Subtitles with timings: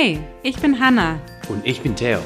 [0.00, 1.18] Hey, ich bin Hannah
[1.48, 2.20] Und ich bin Theo.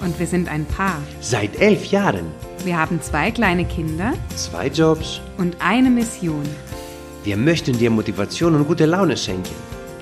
[0.00, 0.96] und wir sind ein Paar.
[1.20, 2.24] Seit elf Jahren.
[2.64, 5.20] Wir haben zwei kleine Kinder Zwei Jobs.
[5.36, 6.42] und eine Mission,
[7.24, 9.54] Wir möchten dir Motivation und gute Laune schenken,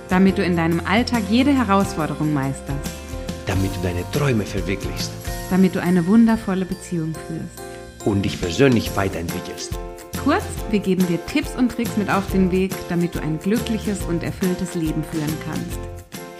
[0.08, 2.92] damit du in deinem Alltag jede Herausforderung meisterst,
[3.46, 5.10] damit du deine Träume verwirklichst
[5.50, 8.06] damit du eine wundervolle Beziehung führst.
[8.06, 9.76] und dich persönlich weiterentwickelst.
[10.22, 14.02] Kurz, wir geben dir Tipps und Tricks mit auf den Weg, damit du ein glückliches
[14.02, 15.95] und erfülltes Leben führen kannst.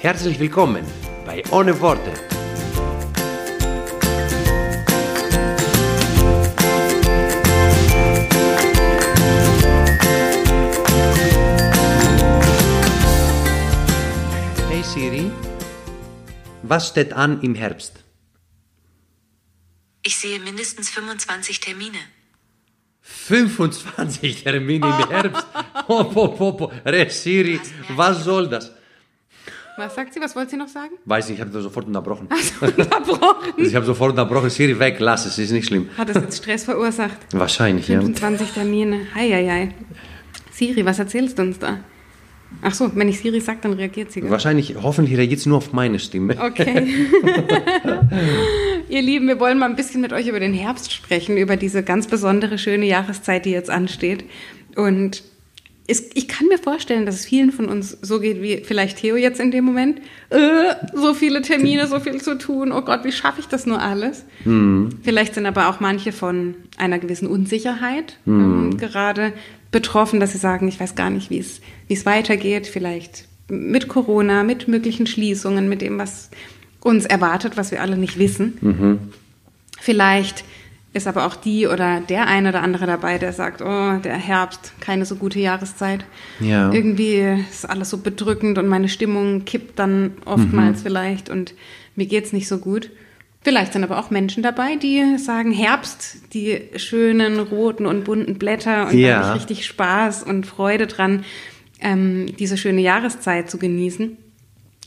[0.06, 0.86] Herzlich willkommen
[1.24, 2.12] bei Ohne Worte.
[14.68, 15.32] Hey Siri,
[16.62, 18.04] was steht an im Herbst?
[20.04, 21.98] Ich sehe mindestens 25 Termine.
[23.00, 25.46] 25 Termine im Herbst.
[25.88, 26.72] Hop, hop, hop, hop.
[26.84, 27.58] Re, Siri,
[27.96, 28.70] was soll das?
[29.78, 30.20] Was sagt sie?
[30.20, 30.92] Was wollte sie noch sagen?
[31.04, 32.28] Weiß ich, ich habe das sofort unterbrochen.
[32.60, 33.52] Unterbrochen.
[33.58, 34.48] Ich habe sofort unterbrochen.
[34.48, 35.88] Siri, weg, lass es, ist nicht schlimm.
[35.98, 37.18] Hat das jetzt Stress verursacht?
[37.32, 38.00] Wahrscheinlich, ja.
[38.00, 39.00] 25 Termine.
[39.14, 39.74] Heieiei.
[40.52, 41.80] Siri, was erzählst du uns da?
[42.62, 44.22] Ach so, wenn ich Siri sage, dann reagiert sie.
[44.22, 44.30] gell?
[44.30, 46.36] Wahrscheinlich, hoffentlich reagiert es nur auf meine Stimme.
[46.40, 46.86] Okay.
[48.88, 51.82] Ihr Lieben, wir wollen mal ein bisschen mit euch über den Herbst sprechen, über diese
[51.82, 54.24] ganz besondere, schöne Jahreszeit, die jetzt ansteht.
[54.76, 55.22] Und
[55.88, 59.16] es, ich kann mir vorstellen, dass es vielen von uns so geht wie vielleicht Theo
[59.16, 60.00] jetzt in dem Moment.
[60.30, 62.72] Äh, so viele Termine, so viel zu tun.
[62.72, 64.24] Oh Gott, wie schaffe ich das nur alles?
[65.02, 69.32] Vielleicht sind aber auch manche von einer gewissen Unsicherheit ähm, gerade
[69.70, 72.66] betroffen, dass sie sagen, ich weiß gar nicht, wie es, wie es weitergeht.
[72.66, 76.30] Vielleicht mit Corona, mit möglichen Schließungen, mit dem, was
[76.80, 79.10] uns erwartet, was wir alle nicht wissen.
[79.78, 80.44] Vielleicht
[80.96, 84.72] ist aber auch die oder der eine oder andere dabei, der sagt, oh, der Herbst,
[84.80, 86.04] keine so gute Jahreszeit.
[86.40, 86.72] Ja.
[86.72, 91.54] Irgendwie ist alles so bedrückend und meine Stimmung kippt dann oftmals vielleicht und
[91.94, 92.90] mir geht's nicht so gut.
[93.42, 98.88] Vielleicht sind aber auch Menschen dabei, die sagen, Herbst, die schönen roten und bunten Blätter
[98.88, 99.20] und Ja.
[99.20, 101.24] da habe ich richtig Spaß und Freude dran,
[101.80, 104.16] ähm, diese schöne Jahreszeit zu genießen.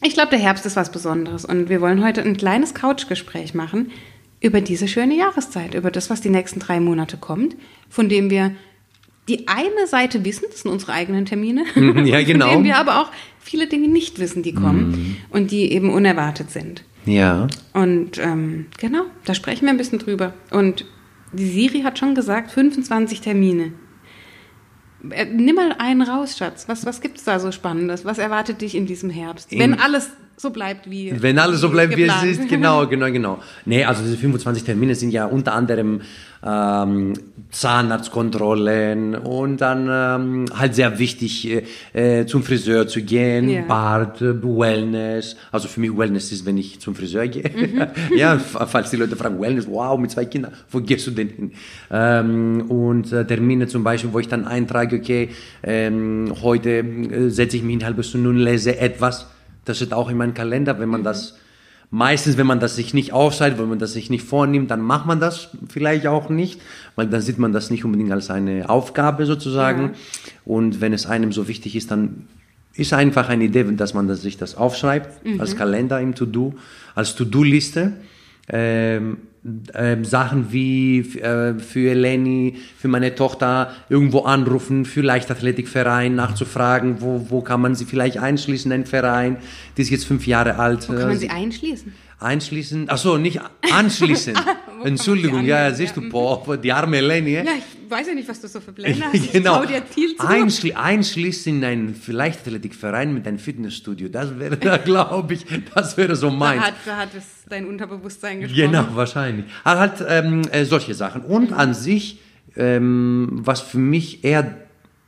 [0.01, 3.91] Ich glaube, der Herbst ist was Besonderes und wir wollen heute ein kleines Couchgespräch machen
[4.41, 7.55] über diese schöne Jahreszeit, über das, was die nächsten drei Monate kommt,
[7.89, 8.53] von dem wir
[9.27, 11.66] die eine Seite wissen, das sind unsere eigenen Termine,
[12.05, 12.45] ja, genau.
[12.45, 16.50] von denen wir aber auch viele Dinge nicht wissen, die kommen und die eben unerwartet
[16.50, 16.83] sind.
[17.05, 17.47] Ja.
[17.73, 20.33] Und ähm, genau, da sprechen wir ein bisschen drüber.
[20.51, 20.85] Und
[21.31, 23.73] die Siri hat schon gesagt, 25 Termine.
[25.09, 26.67] Äh, Nimm mal einen raus, Schatz.
[26.67, 28.06] Was, was gibt es da so Spannendes?
[28.06, 29.50] Was erwartet dich in diesem Herbst?
[29.51, 31.13] Wenn alles so bleibt wie.
[31.22, 32.31] Wenn alles so bleibt, wie es geplant.
[32.31, 33.39] ist, genau, genau, genau.
[33.66, 36.01] Nee, also diese 25 Termine sind ja unter anderem
[36.41, 37.13] ähm,
[37.51, 41.50] Zahnarztkontrollen und dann ähm, halt sehr wichtig,
[41.94, 43.61] äh, äh, zum Friseur zu gehen, Ja.
[43.63, 45.35] Bart, Wellness.
[45.51, 47.44] Also für mich Wellness ist, wenn ich zum Friseur gehe.
[47.44, 47.88] Mhm.
[48.17, 51.51] ja, falls die Leute fragen, Wellness, wow, mit zwei Kindern, wo gehst du denn hin?
[51.91, 55.29] Ähm, und äh, Termine zum Beispiel, wo ich dann eintrage, okay,
[55.63, 59.25] ähm, heute äh, setze ich mich eine halbe Stunde und lese etwas.
[59.65, 61.35] Das steht auch in meinem Kalender, wenn man das
[61.91, 65.07] Meistens, wenn man das sich nicht aufschreibt, wenn man das sich nicht vornimmt, dann macht
[65.07, 66.61] man das vielleicht auch nicht,
[66.95, 69.81] weil dann sieht man das nicht unbedingt als eine Aufgabe sozusagen.
[69.81, 69.91] Ja.
[70.45, 72.27] Und wenn es einem so wichtig ist, dann
[72.75, 76.53] ist einfach eine Idee, dass man das, sich das aufschreibt, als Kalender im To-Do,
[76.93, 77.93] als To-Do-Liste.
[78.49, 79.17] Ähm,
[79.73, 87.27] ähm, Sachen wie äh, für Eleni, für meine Tochter irgendwo anrufen, für Leichtathletikverein nachzufragen, wo,
[87.29, 89.38] wo kann man sie vielleicht einschließen, ein Verein,
[89.77, 90.89] die ist jetzt fünf Jahre alt.
[90.89, 91.93] Wo kann man äh, sie einschließen?
[92.19, 93.40] Einschließen, ach so, nicht
[93.72, 94.34] anschließen.
[94.80, 97.34] man Entschuldigung, ja, siehst du, Ja, boah, die arme Eleni.
[97.35, 99.31] Ja, ich weiß ja nicht, was du so für Pläne hast.
[99.31, 99.63] Genau.
[100.19, 106.16] Einschli einschließen in einen Leichtathletikverein mit einem Fitnessstudio, das wäre, da glaube ich, das wäre
[106.16, 106.63] so Da meins.
[106.63, 108.72] hat, da hat es dein Unterbewusstsein gesprochen.
[108.72, 109.46] Genau, wahrscheinlich.
[109.63, 111.22] Aber halt ähm, äh, solche Sachen.
[111.22, 112.19] Und an sich,
[112.56, 114.57] ähm, was für mich eher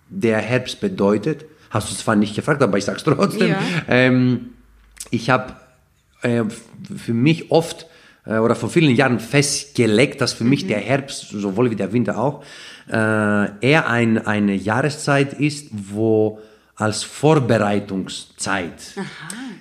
[0.09, 3.49] der Herbst bedeutet, hast du zwar nicht gefragt, aber ich sag's trotzdem.
[3.49, 3.59] Ja.
[3.87, 4.49] Ähm,
[5.09, 5.55] ich habe
[6.21, 6.43] äh,
[6.97, 7.87] für mich oft
[8.25, 12.17] äh, oder vor vielen Jahren festgelegt, dass für mich der Herbst, sowohl wie der Winter
[12.17, 12.43] auch,
[12.89, 16.39] äh, eher ein, eine Jahreszeit ist, wo
[16.75, 18.95] als Vorbereitungszeit.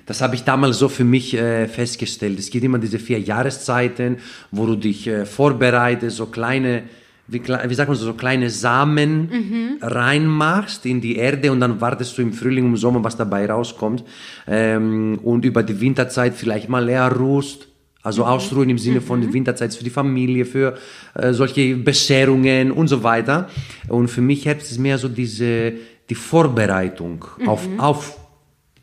[0.06, 2.38] Das habe ich damals so für mich äh, festgestellt.
[2.38, 4.18] Es gibt immer diese vier Jahreszeiten,
[4.50, 6.84] wo du dich äh, vorbereitest, so kleine,
[7.30, 12.16] wie, wie sagt man so, so kleine Samen reinmachst in die Erde und dann wartest
[12.18, 14.04] du im Frühling, im Sommer, was dabei rauskommt.
[14.46, 17.68] Ähm, und über die Winterzeit vielleicht mal eher ruhst.
[18.02, 20.78] Also ausruhen im Sinne von die Winterzeit für die Familie, für
[21.14, 23.50] äh, solche Bescherungen und so weiter.
[23.88, 25.74] Und für mich Herbst ist mehr so diese
[26.08, 28.20] die Vorbereitung auf, auf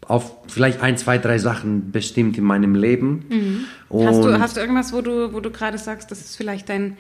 [0.08, 3.26] auf vielleicht ein, zwei, drei Sachen bestimmt in meinem Leben.
[3.30, 4.06] Mhm.
[4.06, 6.98] Hast du, hast du irgendwas, wo du, wo du gerade sagst, das ist vielleicht dein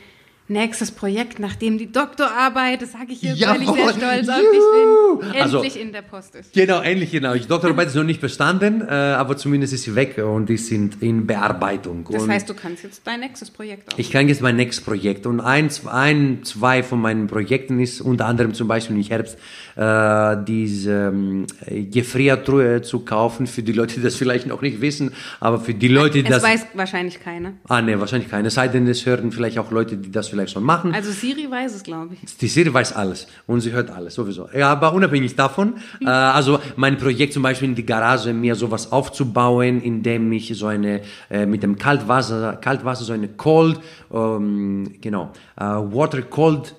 [0.50, 3.94] nächstes Projekt, nachdem die Doktorarbeit, das sage ich jetzt, weil ich sehr Jawohl.
[3.94, 6.54] stolz auf dich bin, Also- endlich in der Post ist.
[6.54, 7.34] Genau, ähnlich genau.
[7.34, 11.02] Die Doktorarbeit ist noch nicht bestanden, äh, aber zumindest ist sie weg und die sind
[11.02, 12.08] in Bearbeitung.
[12.10, 14.00] Das und heißt, du kannst jetzt dein nächstes Projekt auch.
[14.00, 18.26] ich kann jetzt mein nächstes Projekt und eins, ein, zwei von meinen Projekten ist unter
[18.26, 19.38] anderem zum Beispiel im Herbst
[19.76, 21.46] äh, diese ähm,
[21.92, 25.88] Gefriertruhe zu kaufen für die Leute, die das vielleicht noch nicht wissen, aber für die
[25.90, 27.54] Leute, die es das weiß wahrscheinlich keiner.
[27.68, 28.48] ah ne wahrscheinlich keine.
[28.48, 30.94] Es sei denn, es hören vielleicht auch Leute, die das vielleicht schon machen.
[30.94, 32.38] Also Siri weiß es, glaube ich.
[32.38, 34.48] Die Siri weiß alles und sie hört alles sowieso.
[34.54, 38.92] Ja, aber unabhängig davon, äh, also mein Projekt zum Beispiel in die Garage mir sowas
[38.92, 43.80] aufzubauen, indem ich so eine äh, mit dem Kaltwasser, Kaltwasser so eine Cold,
[44.13, 46.75] ähm, genau, äh, Water Cold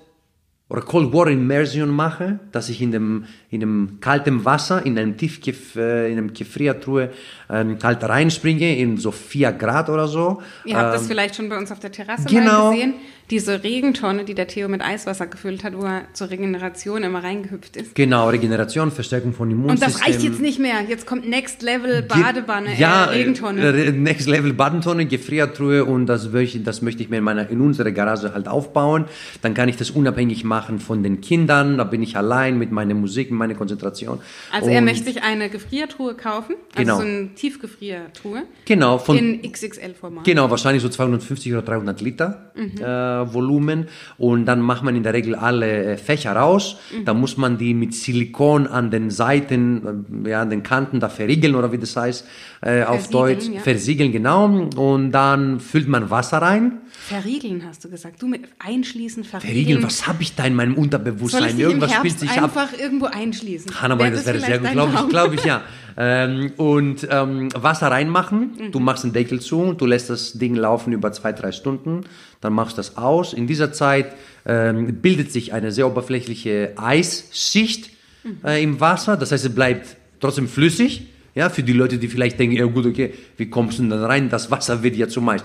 [0.69, 5.17] oder Cold Water Immersion mache, dass ich in dem in dem kalten Wasser in einem
[5.17, 7.09] Tiefgef äh, in einem Gefriertruhe
[7.49, 10.41] ähm, kalt reinspringe in so 4 Grad oder so.
[10.65, 12.65] Ihr habt das vielleicht schon bei uns auf der Terrasse genau.
[12.65, 12.93] mal gesehen.
[13.31, 17.75] Diese Regentonne, die der Theo mit Eiswasser gefüllt hat, wo er zur Regeneration immer reingehüpft
[17.77, 17.93] ist.
[17.93, 19.93] Genau, Regeneration, Verstärkung von Und Immunsystem.
[19.93, 20.81] das reicht jetzt nicht mehr.
[20.87, 23.61] Jetzt kommt Next Level Badewanne, ja, äh, Regentonne.
[23.61, 27.61] äh, Next Level Badentonne, Gefriertruhe und das möchte, das möchte ich mir in, meiner, in
[27.61, 29.05] unserer Garage halt aufbauen.
[29.43, 31.77] Dann kann ich das unabhängig machen von den Kindern.
[31.77, 34.19] Da bin ich allein mit meiner Musik, mit meiner Konzentration.
[34.51, 36.97] Also er Und- möchte sich eine Gefriertruhe kaufen, also Genau.
[36.97, 40.23] so eine Tiefgefriertruhe Genau, von, in XXL-Format.
[40.25, 42.77] Genau, wahrscheinlich so 250 oder 300 Liter Mhm.
[42.83, 43.87] äh, Volumen.
[44.17, 46.77] Und dann macht man in der Regel alle äh, Fächer raus.
[46.95, 47.05] Mhm.
[47.05, 51.09] Da muss man die mit Silikon an den Seiten, äh, ja, an den Kanten da
[51.09, 52.25] verriegeln oder wie das heißt
[52.61, 53.47] äh, auf Deutsch.
[53.47, 53.61] ja.
[53.61, 54.45] Versiegeln, genau.
[54.75, 56.79] Und dann füllt man Wasser rein.
[57.07, 58.21] Verriegeln hast du gesagt.
[58.21, 59.53] Du mit einschließen, verriegeln.
[59.53, 61.57] Verriegeln, was habe ich da in meinem Unterbewusstsein?
[61.57, 62.43] Irgendwas spielt sich ab.
[62.43, 63.81] einfach irgendwo einschließen?
[63.81, 65.63] Hanna, Wäre das wäre sehr gut, glaube ich, glaube ich, ja.
[65.97, 68.71] Ähm, und ähm, Wasser reinmachen, Mhm.
[68.71, 72.01] du machst den Deckel zu, du lässt das Ding laufen über zwei, drei Stunden,
[72.41, 73.33] dann machst du das aus.
[73.33, 74.13] In dieser Zeit
[74.45, 77.89] ähm, bildet sich eine sehr oberflächliche Eisschicht
[78.23, 78.37] Mhm.
[78.43, 81.03] äh, im Wasser, das heißt, es bleibt trotzdem flüssig.
[81.35, 84.03] Ja, für die Leute, die vielleicht denken, ja gut, okay, wie kommst du denn dann
[84.03, 84.29] rein?
[84.29, 85.41] Das Wasser wird ja zum Eis.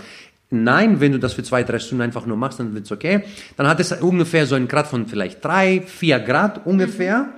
[0.63, 3.25] Nein, wenn du das für zwei, drei Stunden einfach nur machst, dann wird's okay.
[3.57, 7.29] Dann hat es ungefähr so einen Grad von vielleicht drei, vier Grad ungefähr.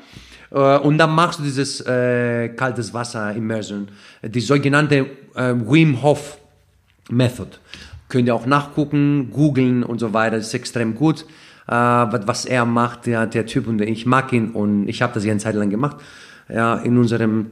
[0.50, 3.88] Äh, Und dann machst du dieses äh, kaltes Wasser Immersion,
[4.22, 6.38] die sogenannte äh, Wim Hof
[7.10, 7.50] Method.
[8.08, 10.36] Könnt ihr auch nachgucken, googeln und so weiter.
[10.36, 11.22] Das ist extrem gut,
[11.66, 15.12] äh, was was er macht, der, der Typ und ich mag ihn und ich habe
[15.14, 15.96] das ja eine Zeit lang gemacht,
[16.48, 17.50] ja, in unserem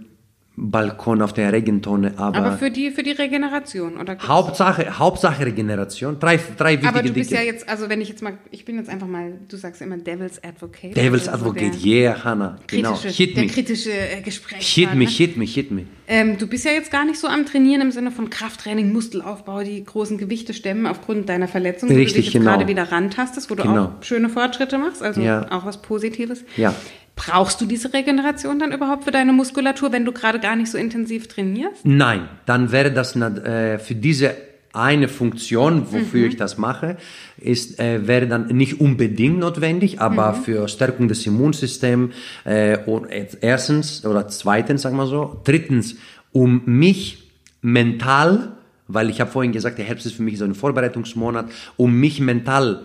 [0.57, 2.15] Balkon auf der Regentonne.
[2.17, 4.17] Aber, Aber für die, für die Regeneration, oder?
[4.21, 6.21] Hauptsache, Hauptsache Regeneration.
[6.21, 7.41] Drei, drei wichtige Aber du bist Dinge.
[7.41, 9.97] ja jetzt, also wenn ich jetzt mal, ich bin jetzt einfach mal, du sagst immer
[9.97, 10.97] Devil's Advocate.
[10.97, 12.57] Devil's also Advocate, der yeah, Hannah.
[12.69, 12.97] Genau.
[12.97, 13.51] Hit der me.
[13.51, 14.95] kritische äh, Hit Gesprächspartner.
[14.95, 15.87] me, hit me, hit me.
[16.07, 19.65] Ähm, du bist ja jetzt gar nicht so am Trainieren im Sinne von Krafttraining, Muskelaufbau,
[19.65, 22.45] die großen Gewichte stemmen aufgrund deiner Verletzung, wo du dich genau.
[22.45, 23.85] gerade wieder rantastest, wo du Genau.
[23.87, 25.51] auch schöne Fortschritte machst, also Ja.
[25.51, 26.45] auch was Positives.
[26.57, 26.75] Ja.
[27.17, 30.79] Brauchst du diese Regeneration dann überhaupt für deine Muskulatur, wenn du gerade gar nicht so
[30.79, 31.85] intensiv trainierst?
[31.87, 34.35] Nein, dann wäre das äh, für diese
[34.73, 36.27] eine Funktion, wofür Mhm.
[36.31, 36.97] ich das mache,
[37.39, 40.43] ist, äh, wäre dann nicht unbedingt notwendig, aber Mhm.
[40.43, 42.13] für Stärkung des Immunsystems
[42.45, 43.07] äh, und
[43.41, 45.95] erstens oder zweitens, sagen wir so, drittens,
[46.33, 47.31] um mich
[47.63, 48.53] mental,
[48.89, 52.21] weil ich habe vorhin gesagt, der Herbst ist für mich so ein Vorbereitungsmonat, um mich
[52.21, 52.85] mental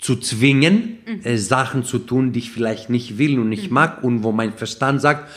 [0.00, 4.22] zu zwingen, äh, Sachen zu tun, die ich vielleicht nicht will und nicht mag und
[4.22, 5.28] wo mein Verstand sagt,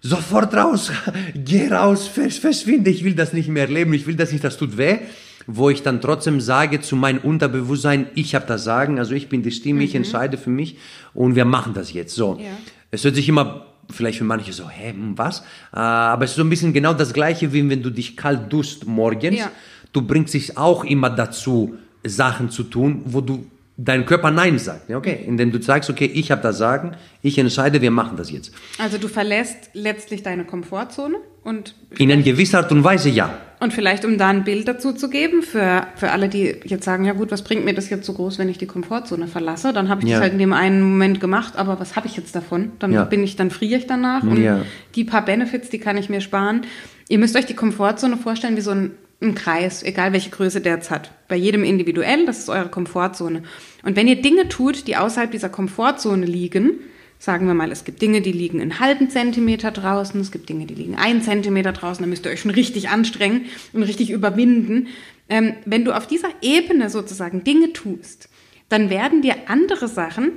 [0.00, 0.92] sofort raus,
[1.34, 4.56] geh raus, vers verschwinde, ich will das nicht mehr erleben, ich will das nicht, das
[4.56, 4.98] tut weh,
[5.46, 9.42] wo ich dann trotzdem sage zu meinem Unterbewusstsein, ich habe das Sagen, also ich bin
[9.42, 10.76] die Stimme, ich entscheide für mich
[11.14, 12.38] und wir machen das jetzt so.
[12.40, 12.50] Ja.
[12.90, 15.40] Es hört sich immer vielleicht für manche so, hä, hm, was?
[15.72, 18.52] Äh, aber es ist so ein bisschen genau das gleiche, wie wenn du dich kalt
[18.52, 19.38] duschst morgens.
[19.38, 19.50] Ja.
[19.92, 21.74] Du bringst dich auch immer dazu,
[22.04, 23.46] Sachen zu tun, wo du
[23.80, 24.90] dein Körper Nein sagt.
[24.90, 26.92] Ja, Okay, indem du sagst, okay, ich habe das Sagen,
[27.22, 28.52] ich entscheide, wir machen das jetzt.
[28.78, 33.32] Also du verlässt letztlich deine Komfortzone und, In einer gewissen Art und Weise ja.
[33.60, 37.04] und vielleicht, um da ein Bild dazu zu geben, für, für alle, die jetzt sagen,
[37.04, 39.72] ja gut, was bringt mir das jetzt so groß, wenn ich die Komfortzone verlasse?
[39.72, 40.16] Dann habe ich Ja.
[40.16, 42.72] das halt in dem einen Moment gemacht, aber was habe ich jetzt davon?
[42.80, 43.04] Dann Ja.
[43.04, 44.62] bin ich, dann friere ich danach und Ja.
[44.96, 46.62] die paar Benefits, die kann ich mir sparen.
[47.08, 48.90] Ihr müsst euch die Komfortzone vorstellen wie so ein,
[49.20, 51.10] ein Kreis, egal welche Größe der jetzt hat.
[51.26, 53.42] Bei jedem individuell, das ist eure Komfortzone.
[53.82, 56.80] Und wenn ihr Dinge tut, die außerhalb dieser Komfortzone liegen,
[57.18, 60.66] sagen wir mal, es gibt Dinge, die liegen einen halben Zentimeter draußen, es gibt Dinge,
[60.66, 64.86] die liegen einen Zentimeter draußen, da müsst ihr euch schon richtig anstrengen und richtig überwinden.
[65.28, 68.28] Ähm, wenn du auf dieser Ebene sozusagen Dinge tust,
[68.68, 70.32] dann werden dir andere Sachen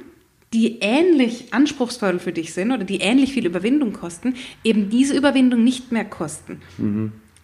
[0.53, 5.63] die ähnlich anspruchsvoll für dich sind oder die ähnlich viel Überwindung kosten, eben diese Überwindung
[5.63, 6.61] nicht mehr kosten.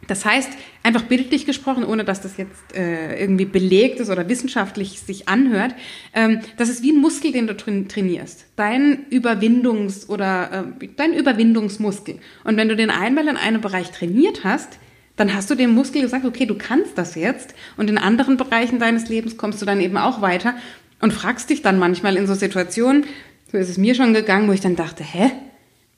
[0.06, 0.50] Das heißt,
[0.84, 5.74] einfach bildlich gesprochen, ohne dass das jetzt äh, irgendwie belegt ist oder wissenschaftlich sich anhört,
[6.14, 8.46] ähm, das ist wie ein Muskel, den du train trainierst.
[8.56, 12.20] Dein Überwindungs- oder äh, dein Überwindungsmuskel.
[12.44, 14.80] Und wenn du den einmal in einem Bereich trainiert hast,
[15.18, 17.56] dann hast du dem Muskel gesagt, okay, du kannst das jetzt.
[17.76, 20.56] Und in anderen Bereichen deines Lebens kommst du dann eben auch weiter
[21.02, 23.06] und fragst dich dann manchmal in so Situationen,
[23.52, 25.32] so ist es mir schon gegangen, wo ich dann dachte, hä?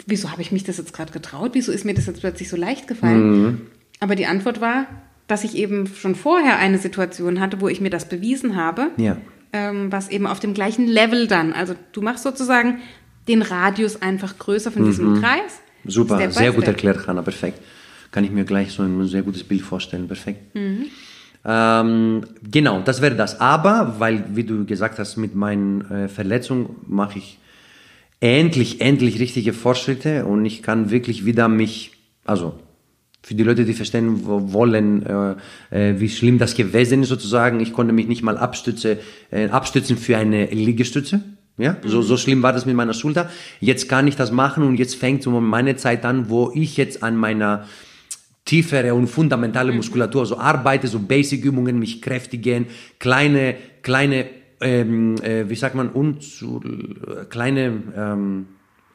[0.05, 1.51] Wieso habe ich mich das jetzt gerade getraut?
[1.53, 3.61] Wieso ist mir das jetzt plötzlich so leicht gefallen?
[3.99, 4.85] Aber die Antwort war,
[5.27, 9.17] dass ich eben schon vorher eine Situation hatte, wo ich mir das bewiesen habe, Ja.
[9.53, 12.79] ähm, was eben auf dem gleichen Level dann, also du machst sozusagen
[13.27, 15.61] den Radius einfach größer von diesem Kreis.
[15.85, 17.61] Super, Step sehr gut erklärt, Hanna, perfekt.
[18.11, 20.55] Kann ich mir gleich so ein sehr gutes Bild vorstellen, perfekt.
[20.55, 20.85] Mhm.
[21.45, 23.39] Ähm, genau, das wäre das.
[23.39, 27.37] Aber, weil, wie du gesagt hast, mit meinen äh, Verletzungen mache ich
[28.19, 31.91] endlich, endlich richtige Fortschritte und ich kann wirklich wieder mich,
[32.25, 32.59] also
[33.21, 35.35] für die Leute, die verstehen wo- wollen, äh,
[35.71, 38.99] äh, wie schlimm das gewesen ist sozusagen, ich konnte mich nicht mal abstütze,
[39.31, 41.21] äh, abstützen für eine Liegestütze.
[41.57, 43.29] Ja, so, so schlimm war das mit meiner Schulter.
[43.59, 47.03] Jetzt kann ich das machen und jetzt fängt so meine Zeit an, wo ich jetzt
[47.03, 47.65] an meiner
[48.45, 54.27] tiefere und fundamentale Muskulatur, so arbeite, so Basic-Übungen, mich kräftigen, kleine, kleine,
[54.61, 56.61] ähm, äh, wie sagt man, unzu,
[57.29, 58.45] kleine ähm,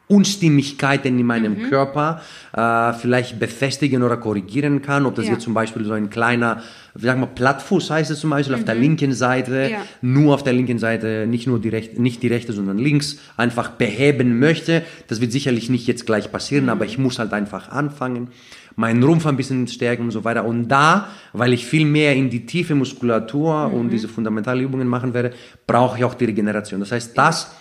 [0.06, 2.20] Unstimmigkeiten in meinem Körper
[2.52, 5.06] äh, vielleicht befestigen oder korrigieren kann.
[5.06, 5.32] Ob das Ja.
[5.32, 6.62] jetzt zum Beispiel so ein kleiner,
[6.94, 9.78] wie sagen wir, Plattfuß heißt es zum Beispiel auf der linken Seite, Ja.
[10.02, 13.70] nur auf der linken Seite, nicht nur die rechte, nicht die rechte, sondern links, einfach
[13.70, 14.82] beheben möchte.
[15.08, 18.28] Das wird sicherlich nicht jetzt gleich passieren, aber ich muss halt einfach anfangen,
[18.76, 20.44] meinen Rumpf ein bisschen stärken und so weiter.
[20.44, 25.14] Und da, weil ich viel mehr in die tiefe Muskulatur und diese fundamentale Übungen machen
[25.14, 25.32] werde,
[25.66, 26.80] brauche ich auch die Regeneration.
[26.80, 27.54] Das heißt, das,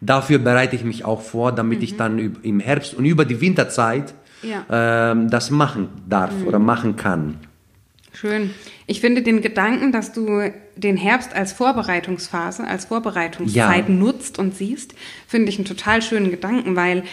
[0.00, 4.14] dafür bereite ich mich auch vor, damit ich dann im Herbst und über die Winterzeit
[4.42, 4.64] Ja.
[5.12, 7.38] ähm, das machen darf oder machen kann.
[8.12, 8.50] Schön.
[8.86, 13.94] Ich finde den Gedanken, dass du den Herbst als Vorbereitungsphase, als Vorbereitungszeit Ja.
[13.94, 14.94] nutzt und siehst,
[15.28, 17.04] finde ich einen total schönen Gedanken, weil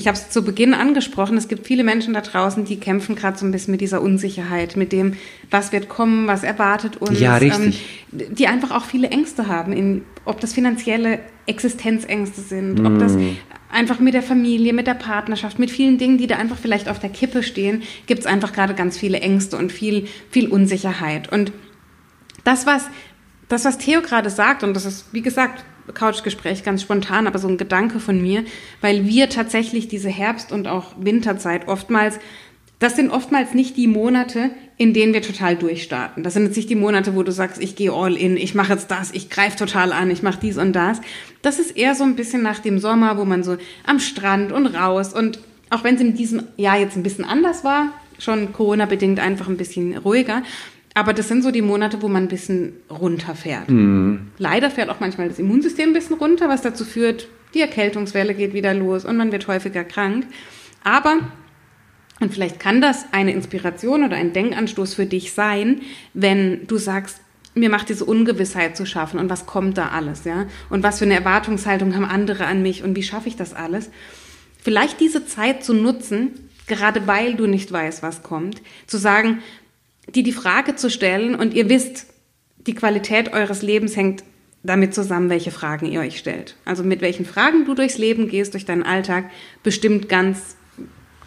[0.00, 3.36] ich habe es zu Beginn angesprochen, es gibt viele Menschen da draußen, die kämpfen gerade
[3.36, 5.12] so ein bisschen mit dieser Unsicherheit, mit dem,
[5.50, 7.20] was wird kommen, was erwartet uns.
[7.20, 7.82] Ja, richtig.
[8.10, 13.12] Ähm, die einfach auch viele Ängste haben, in, ob das finanzielle Existenzängste sind, ob das
[13.12, 13.36] Mhm.
[13.70, 16.98] einfach mit der Familie, mit der Partnerschaft, mit vielen Dingen, die da einfach vielleicht auf
[16.98, 21.30] der Kippe stehen, gibt es einfach gerade ganz viele Ängste und viel, viel Unsicherheit.
[21.30, 21.52] Und
[22.42, 22.86] das, was,
[23.50, 27.48] das, was Theo gerade sagt, und das ist, wie gesagt, Couchgespräch ganz spontan, aber so
[27.48, 28.44] ein Gedanke von mir,
[28.80, 32.18] weil wir tatsächlich diese Herbst- und auch Winterzeit oftmals,
[32.78, 36.22] das sind oftmals nicht die Monate, in denen wir total durchstarten.
[36.22, 38.72] Das sind jetzt nicht die Monate, wo du sagst, ich gehe all in, ich mache
[38.72, 41.00] jetzt das, ich greife total an, ich mache dies und das.
[41.42, 44.66] Das ist eher so ein bisschen nach dem Sommer, wo man so am Strand und
[44.66, 49.20] raus und auch wenn es in diesem Jahr jetzt ein bisschen anders war, schon Corona-bedingt
[49.20, 50.42] einfach ein bisschen ruhiger,
[50.94, 53.68] aber das sind so die Monate, wo man ein bisschen runterfährt.
[54.38, 58.54] Leider fährt auch manchmal das Immunsystem ein bisschen runter, was dazu führt, die Erkältungswelle geht
[58.54, 60.26] wieder los und man wird häufiger krank.
[60.84, 61.18] Aber,
[62.20, 65.82] und vielleicht kann das eine Inspiration oder ein Denkanstoß für dich sein,
[66.14, 67.20] wenn du sagst,
[67.54, 70.46] mir macht diese Ungewissheit zu schaffen und was kommt da alles, ja?
[70.70, 73.90] Und was für eine Erwartungshaltung haben andere an mich und wie schaffe ich das alles?
[74.62, 76.30] Vielleicht diese Zeit zu nutzen,
[76.68, 79.42] gerade weil du nicht weißt, was kommt, zu sagen,
[80.14, 82.06] die die Frage zu stellen und ihr wisst,
[82.66, 84.24] die Qualität eures Lebens hängt
[84.62, 86.56] damit zusammen, welche Fragen ihr euch stellt.
[86.64, 89.30] Also mit welchen Fragen du durchs Leben gehst, durch deinen Alltag,
[89.62, 90.56] bestimmt ganz,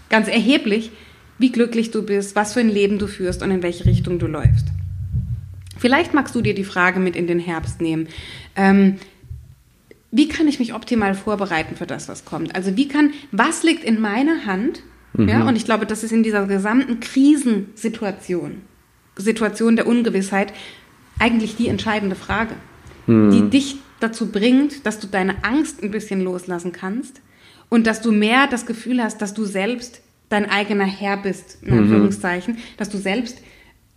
[0.09, 0.91] ganz erheblich,
[1.39, 4.27] wie glücklich du bist, was für ein Leben du führst und in welche Richtung du
[4.27, 4.67] läufst.
[5.77, 8.07] Vielleicht magst du dir die Frage mit in den Herbst nehmen.
[8.55, 8.97] Ähm,
[10.11, 12.55] wie kann ich mich optimal vorbereiten für das, was kommt?
[12.55, 14.83] Also wie kann, was liegt in meiner Hand?
[15.15, 18.61] Ja, und ich glaube, das ist in dieser gesamten Krisensituation,
[19.15, 20.53] Situation der Ungewissheit,
[21.19, 22.55] eigentlich die entscheidende Frage,
[23.07, 27.21] die dich dazu bringt, dass du deine Angst ein bisschen loslassen kannst
[27.69, 31.77] und dass du mehr das Gefühl hast, dass du selbst dein eigener Herr bist, in
[31.77, 33.39] Anführungszeichen, dass du selbst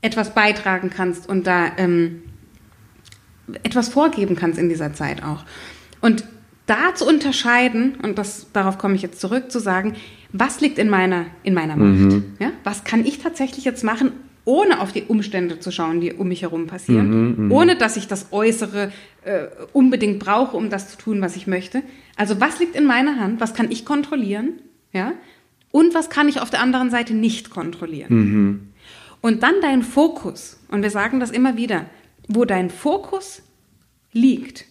[0.03, 2.23] etwas beitragen kannst und da ähm,
[3.63, 5.45] etwas vorgeben kannst in dieser Zeit auch.
[6.01, 6.25] Und
[6.67, 9.95] da zu unterscheiden, und das, darauf komme ich jetzt zurück, zu sagen,
[10.33, 12.23] was liegt in meiner, in meiner Macht?
[12.41, 12.51] Ja?
[12.65, 14.13] Was kann ich tatsächlich jetzt machen,
[14.47, 18.29] ohne auf die Umstände zu schauen, die um mich herum passieren, ohne dass ich das
[18.33, 18.93] Äußere
[19.25, 21.83] äh, unbedingt brauche, um das zu tun, was ich möchte.
[22.15, 23.41] Also was liegt in meiner Hand?
[23.41, 24.61] Was kann ich kontrollieren?
[24.93, 25.13] Ja?
[25.73, 28.09] Und was kann ich auf der anderen Seite nicht kontrollieren?
[29.21, 31.87] Und dann dein Fokus, und wir sagen das immer wieder,
[32.29, 33.43] wo dein Fokus
[34.13, 34.65] liegt,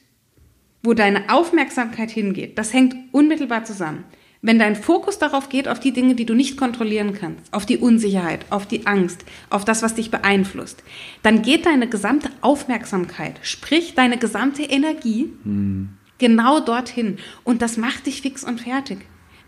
[0.84, 4.06] wo deine Aufmerksamkeit hingeht, das hängt unmittelbar zusammen.
[4.46, 7.80] Wenn dein Fokus darauf geht, auf die Dinge, die du nicht kontrollieren kannst, auf die
[7.80, 10.84] Unsicherheit, auf die Angst, auf das, was dich beeinflusst,
[11.24, 15.90] dann geht deine gesamte Aufmerksamkeit, sprich deine gesamte Energie, hm.
[16.20, 17.18] genau dorthin.
[17.44, 19.00] Und das macht dich fix und fertig.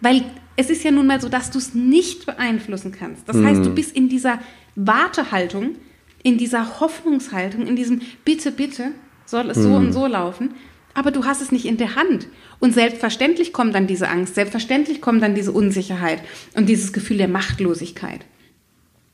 [0.01, 0.23] Weil
[0.55, 3.29] es ist ja nun mal so, dass du es nicht beeinflussen kannst.
[3.29, 3.45] Das hm.
[3.45, 4.39] heißt, du bist in dieser
[4.75, 5.75] Wartehaltung,
[6.23, 8.93] in dieser Hoffnungshaltung, in diesem Bitte, bitte
[9.27, 9.63] soll es hm.
[9.63, 10.55] so und so laufen
[10.97, 12.27] aber du hast es nicht in der Hand.
[12.57, 16.23] Und selbstverständlich kommt dann diese Angst, selbstverständlich kommt dann diese Unsicherheit
[16.55, 18.25] und dieses Gefühl der Machtlosigkeit.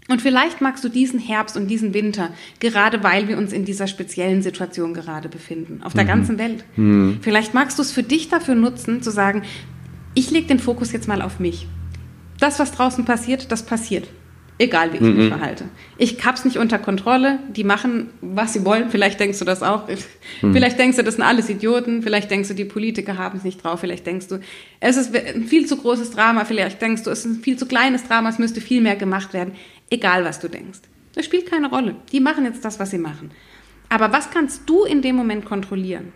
[0.08, 3.88] Und vielleicht magst du diesen Herbst und diesen Winter, gerade weil wir uns in dieser
[3.88, 6.08] speziellen Situation gerade befinden, auf der mhm.
[6.08, 6.64] ganzen Welt.
[6.78, 7.20] Mhm.
[7.22, 9.44] Vielleicht magst du es für dich dafür nutzen, zu sagen,
[10.14, 11.68] ich lege den Fokus jetzt mal auf mich.
[12.40, 14.08] Das, was draußen passiert, das passiert.
[14.60, 15.18] Egal, wie ich mhm.
[15.18, 15.66] mich verhalte.
[15.98, 17.40] Ich hab's nicht unter Kontrolle.
[17.50, 18.90] Die machen, was sie wollen.
[18.90, 19.88] Vielleicht denkst du das auch.
[20.42, 20.54] Mhm.
[20.54, 22.04] Vielleicht denkst du, das sind alles Idioten.
[22.04, 23.80] Vielleicht denkst du, die Politiker haben es nicht drauf.
[23.80, 24.40] Vielleicht denkst du,
[24.80, 26.46] es ist ein viel zu großes Drama.
[26.46, 28.30] Vielleicht denkst du, es ist ein viel zu kleines Drama.
[28.30, 29.54] Es müsste viel mehr gemacht werden.
[29.90, 30.82] Egal, was du denkst.
[31.16, 31.96] Das spielt keine Rolle.
[32.12, 33.32] Die machen jetzt das, was sie machen.
[33.90, 36.14] Aber was kannst du in dem Moment kontrollieren?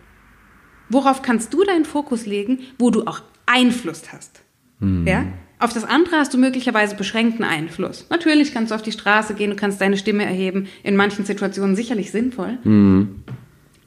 [0.88, 4.42] Worauf kannst du deinen Fokus legen, wo du auch Einfluss hast?
[4.80, 5.06] Mhm.
[5.06, 5.26] Ja?
[5.58, 8.06] Auf das andere hast du möglicherweise beschränkten Einfluss.
[8.10, 11.74] Natürlich kannst du auf die Straße gehen, du kannst deine Stimme erheben, in manchen Situationen
[11.74, 12.58] sicherlich sinnvoll.
[12.62, 13.24] Mhm.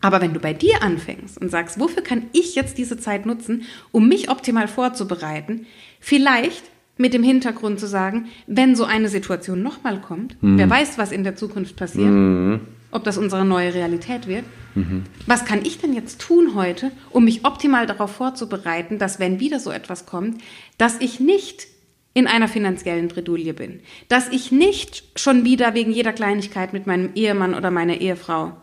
[0.01, 3.63] Aber wenn du bei dir anfängst und sagst, wofür kann ich jetzt diese Zeit nutzen,
[3.91, 5.67] um mich optimal vorzubereiten,
[5.99, 6.63] vielleicht
[6.97, 10.57] mit dem Hintergrund zu sagen, wenn so eine Situation nochmal kommt, mhm.
[10.57, 12.61] wer weiß, was in der Zukunft passiert, mhm.
[12.91, 14.43] ob das unsere neue Realität wird,
[14.75, 15.03] mhm.
[15.25, 19.59] was kann ich denn jetzt tun heute, um mich optimal darauf vorzubereiten, dass wenn wieder
[19.59, 20.41] so etwas kommt,
[20.81, 21.67] dass ich nicht
[22.15, 27.11] in einer finanziellen Bredouille bin, dass ich nicht schon wieder wegen jeder Kleinigkeit mit meinem
[27.13, 28.53] Ehemann oder meiner Ehefrau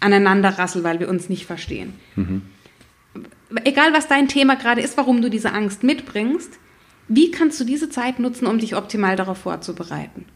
[0.00, 1.92] aneinander rassel, weil wir uns nicht verstehen.
[2.16, 2.42] Mhm.
[3.62, 6.58] Egal, was dein Thema gerade ist, warum du diese Angst mitbringst,
[7.06, 10.26] wie kannst du diese Zeit nutzen, um dich optimal darauf vorzubereiten?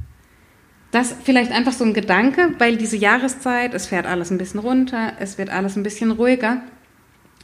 [0.93, 5.15] Das vielleicht einfach so ein Gedanke, weil diese Jahreszeit, es fährt alles ein bisschen runter,
[5.19, 6.63] es wird alles ein bisschen ruhiger.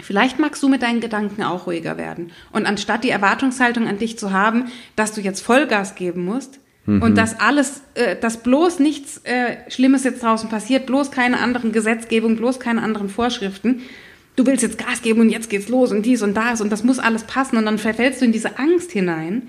[0.02, 2.32] Vielleicht magst du mit deinen Gedanken auch ruhiger werden.
[2.52, 7.02] Und anstatt die Erwartungshaltung an dich zu haben, dass du jetzt Vollgas geben musst mhm.
[7.02, 11.72] und dass alles, äh, dass bloß nichts äh, Schlimmes jetzt draußen passiert, bloß keine anderen
[11.72, 13.82] Gesetzgebung, bloß keine anderen Vorschriften.
[14.36, 16.84] Du willst jetzt Gas geben und jetzt geht's los und dies und das und das
[16.84, 19.48] muss alles passen und dann verfällst du in diese Angst hinein.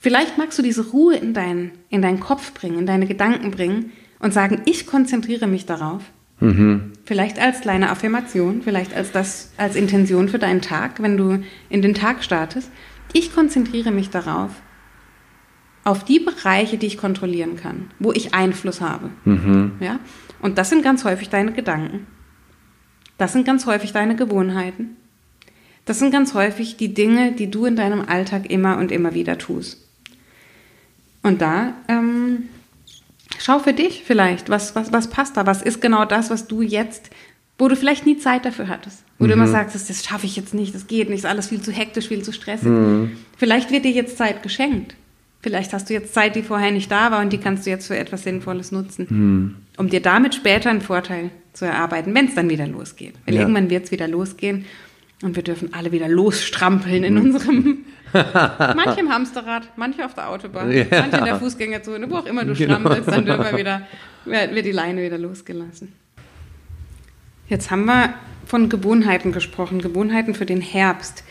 [0.00, 3.92] Vielleicht magst du diese Ruhe in, dein, in deinen Kopf bringen, in deine Gedanken bringen
[4.20, 6.02] und sagen, ich konzentriere mich darauf
[6.40, 6.92] Mhm.
[7.04, 11.82] Vielleicht als kleine Affirmation, vielleicht als das als Intention für deinen Tag, wenn du in
[11.82, 12.70] den Tag startest.
[13.12, 14.50] Ich konzentriere mich darauf,
[15.84, 19.10] auf die Bereiche, die ich kontrollieren kann, wo ich Einfluss habe.
[19.24, 19.72] Mhm.
[19.80, 19.98] Ja?
[20.40, 22.06] Und das sind ganz häufig deine Gedanken.
[23.16, 24.96] Das sind ganz häufig deine Gewohnheiten.
[25.86, 29.38] Das sind ganz häufig die Dinge, die du in deinem Alltag immer und immer wieder
[29.38, 29.88] tust.
[31.22, 32.44] Und da ähm,
[33.38, 35.46] Schau für dich vielleicht, was, was, was passt da?
[35.46, 37.10] Was ist genau das, was du jetzt,
[37.56, 39.04] wo du vielleicht nie Zeit dafür hattest?
[39.18, 39.28] Wo mhm.
[39.28, 39.52] du immer mhm.
[39.52, 42.08] sagst, das, das schaffe ich jetzt nicht, das geht nicht, ist alles viel zu hektisch,
[42.08, 42.68] viel zu stressig.
[42.68, 43.12] Mhm.
[43.36, 44.94] Vielleicht wird dir jetzt Zeit geschenkt.
[45.40, 47.86] Vielleicht hast du jetzt Zeit, die vorher nicht da war und die kannst du jetzt
[47.86, 49.54] für etwas Sinnvolles nutzen, mhm.
[49.76, 53.14] um dir damit später einen Vorteil zu erarbeiten, wenn es dann wieder losgeht.
[53.24, 53.42] Weil ja.
[53.42, 54.64] irgendwann wird es wieder losgehen
[55.22, 57.20] und wir dürfen alle wieder losstrampeln in mhm.
[57.20, 57.84] unserem
[58.76, 60.84] manche im Hamsterrad, manche auf der Autobahn, ja.
[60.90, 62.78] manche in der Fußgängerzone, wo auch immer du genau.
[62.78, 63.82] strampelst, dann wird, wieder,
[64.24, 65.92] wird die Leine wieder losgelassen.
[67.48, 68.14] Jetzt haben wir
[68.46, 71.24] von Gewohnheiten gesprochen, Gewohnheiten für den Herbst.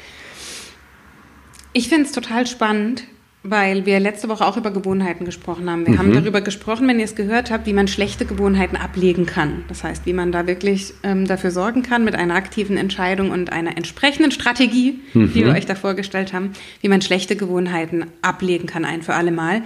[1.74, 3.04] Ich finde es total spannend,
[3.50, 5.86] weil wir letzte Woche auch über Gewohnheiten gesprochen haben.
[5.86, 6.00] Wir mhm.
[6.00, 9.64] haben darüber gesprochen, wenn ihr es gehört habt, wie man schlechte Gewohnheiten ablegen kann.
[9.68, 13.52] Das heißt, wie man da wirklich ähm, dafür sorgen kann mit einer aktiven Entscheidung und
[13.52, 15.34] einer entsprechenden Strategie, mhm.
[15.34, 19.32] die wir euch da vorgestellt haben, wie man schlechte Gewohnheiten ablegen kann, ein für alle
[19.32, 19.64] Mal.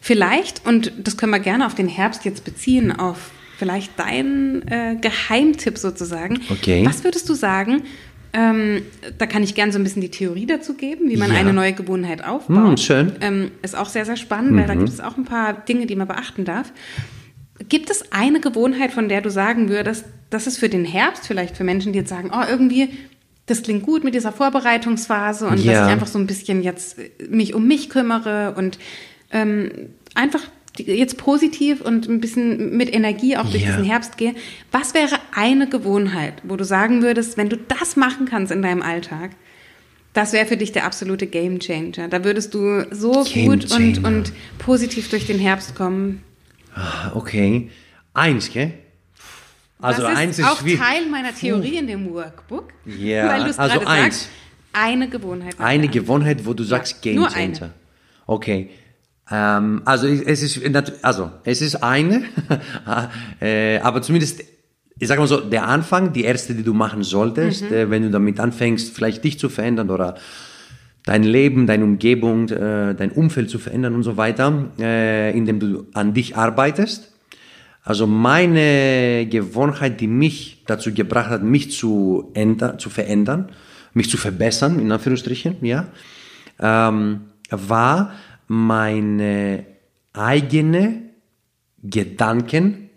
[0.00, 4.96] Vielleicht, und das können wir gerne auf den Herbst jetzt beziehen, auf vielleicht deinen äh,
[4.98, 6.40] Geheimtipp sozusagen.
[6.48, 6.82] Okay.
[6.86, 7.82] Was würdest du sagen,
[8.32, 8.82] ähm,
[9.18, 11.38] da kann ich gerne so ein bisschen die Theorie dazu geben, wie man ja.
[11.38, 12.74] eine neue Gewohnheit aufbaut.
[12.74, 13.12] Mm, schön.
[13.20, 14.58] Ähm, ist auch sehr, sehr spannend, mhm.
[14.58, 14.78] weil da mhm.
[14.80, 16.72] gibt es auch ein paar Dinge, die man beachten darf.
[17.68, 21.56] Gibt es eine Gewohnheit, von der du sagen würdest, das ist für den Herbst, vielleicht
[21.56, 22.90] für Menschen, die jetzt sagen, oh, irgendwie,
[23.46, 25.72] das klingt gut mit dieser Vorbereitungsphase und ja.
[25.72, 28.78] dass ich einfach so ein bisschen jetzt mich um mich kümmere und
[29.32, 29.70] ähm,
[30.14, 30.42] einfach
[30.78, 33.70] jetzt positiv und ein bisschen mit Energie auch durch ja.
[33.70, 34.34] diesen Herbst gehe,
[34.70, 38.82] was wäre eine Gewohnheit, wo du sagen würdest, wenn du das machen kannst in deinem
[38.82, 39.32] Alltag,
[40.12, 42.08] das wäre für dich der absolute Game Changer.
[42.08, 46.22] Da würdest du so Game gut und, und positiv durch den Herbst kommen.
[46.74, 47.70] Ah, okay.
[48.14, 48.72] Eins, gell?
[49.80, 50.80] Also das eins ist ist auch schwierig.
[50.80, 52.72] Teil meiner Theorie in dem Workbook.
[52.84, 54.20] Ja, es also eins.
[54.20, 54.28] sagst.
[54.72, 55.58] Eine Gewohnheit.
[55.58, 55.88] Eine.
[55.88, 57.36] Gewohnheit, wo du sagst Ja, Game Changer.
[57.36, 57.74] eine.
[58.26, 58.70] Okay.
[59.30, 60.60] Ähm, also es ist
[61.02, 62.24] also es ist eine,
[63.40, 64.42] äh, aber zumindest
[64.98, 67.72] ich sage mal so der Anfang, die erste, die du machen solltest, Mhm.
[67.72, 70.16] äh, wenn du damit anfängst, vielleicht dich zu verändern oder
[71.06, 75.86] dein Leben, deine Umgebung, äh, dein Umfeld zu verändern und so weiter, äh, indem du
[75.94, 77.10] an dich arbeitest.
[77.82, 83.48] Also meine Gewohnheit, die mich dazu gebracht hat, mich zu, ändern, zu verändern,
[83.94, 85.86] mich zu verbessern, in Anführungsstrichen, ja,
[86.60, 88.12] ähm, war
[88.52, 89.64] meine
[90.12, 91.02] eigene
[91.84, 92.90] Gedanken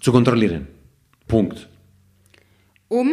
[0.00, 0.68] zu kontrollieren.
[1.26, 1.68] Punkt.
[2.86, 3.10] Um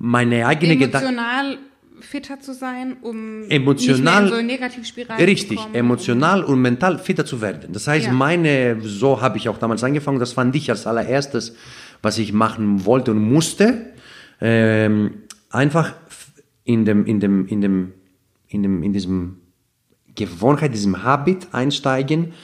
[0.00, 1.10] Meine eigene Gedanken.
[1.14, 1.58] emotional
[2.00, 5.74] fitter zu sein, um Emotional- nicht mehr in so Negativspiralen Richtig, zu kommen.
[5.76, 7.72] emotional und mental fitter zu werden.
[7.72, 8.12] Das heißt, Ja.
[8.12, 11.54] meine, so habe ich auch damals angefangen, das fand ich als allererstes,
[12.02, 13.92] was ich machen wollte und musste,
[14.40, 15.94] ähm, einfach
[16.64, 17.92] in dem, in dem, in dem,
[18.50, 19.38] in dem, in diesem
[20.14, 22.34] Gewohnheit, diesem Habit einsteigen,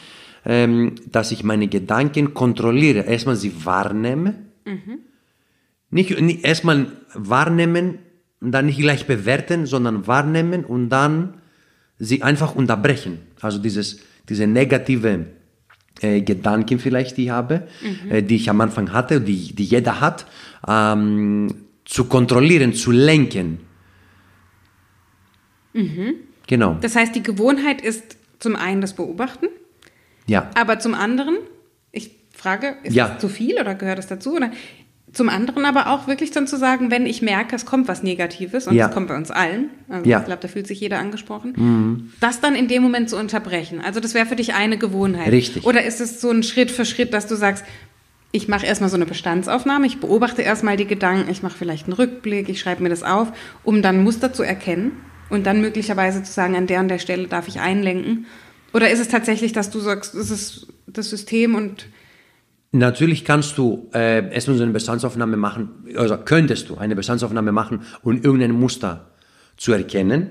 [0.44, 3.00] ähm, dass ich meine Gedanken kontrolliere.
[3.00, 4.34] Erstmal sie wahrnehme,
[5.90, 7.98] nicht, nicht erstmal wahrnehmen
[8.40, 11.34] und dann nicht gleich bewerten, sondern wahrnehmen und dann
[11.98, 13.18] sie einfach unterbrechen.
[13.40, 15.26] Also dieses, diese negative
[16.00, 17.66] äh, Gedanken vielleicht, die ich habe,
[18.10, 20.26] äh, die ich am Anfang hatte, die, die jeder hat,
[20.66, 21.48] ähm,
[21.84, 23.60] zu kontrollieren, zu lenken.
[26.46, 26.76] Genau.
[26.80, 29.46] Das heißt, die Gewohnheit ist zum einen das Beobachten,
[30.26, 30.50] Ja.
[30.54, 31.36] aber zum anderen,
[31.92, 33.08] ich frage, ist Ja.
[33.08, 34.34] das zu viel oder gehört das dazu?
[34.36, 34.50] Oder
[35.12, 38.66] zum anderen aber auch wirklich dann zu sagen, wenn ich merke, es kommt was Negatives
[38.66, 38.86] und Ja.
[38.86, 40.18] das kommt bei uns allen, also Ja.
[40.20, 43.80] ich glaube, da fühlt sich jeder angesprochen, das dann in dem Moment zu unterbrechen.
[43.80, 45.32] Also das wäre für dich eine Gewohnheit.
[45.32, 45.64] Richtig.
[45.64, 47.64] Oder ist es so ein Schritt für Schritt, dass du sagst,
[48.32, 51.94] ich mache erstmal so eine Bestandsaufnahme, ich beobachte erstmal die Gedanken, ich mache vielleicht einen
[51.94, 53.32] Rückblick, ich schreibe mir das auf,
[53.64, 54.92] um dann Muster zu erkennen
[55.30, 58.26] und dann möglicherweise zu sagen, an der und der Stelle darf ich einlenken.
[58.72, 61.86] Oder ist es tatsächlich, dass du sagst, es ist das System und
[62.72, 67.82] Natürlich kannst du äh, erstmal so eine Bestandsaufnahme machen, also könntest du eine Bestandsaufnahme machen
[68.02, 69.12] und irgendein Muster
[69.56, 70.30] zu erkennen.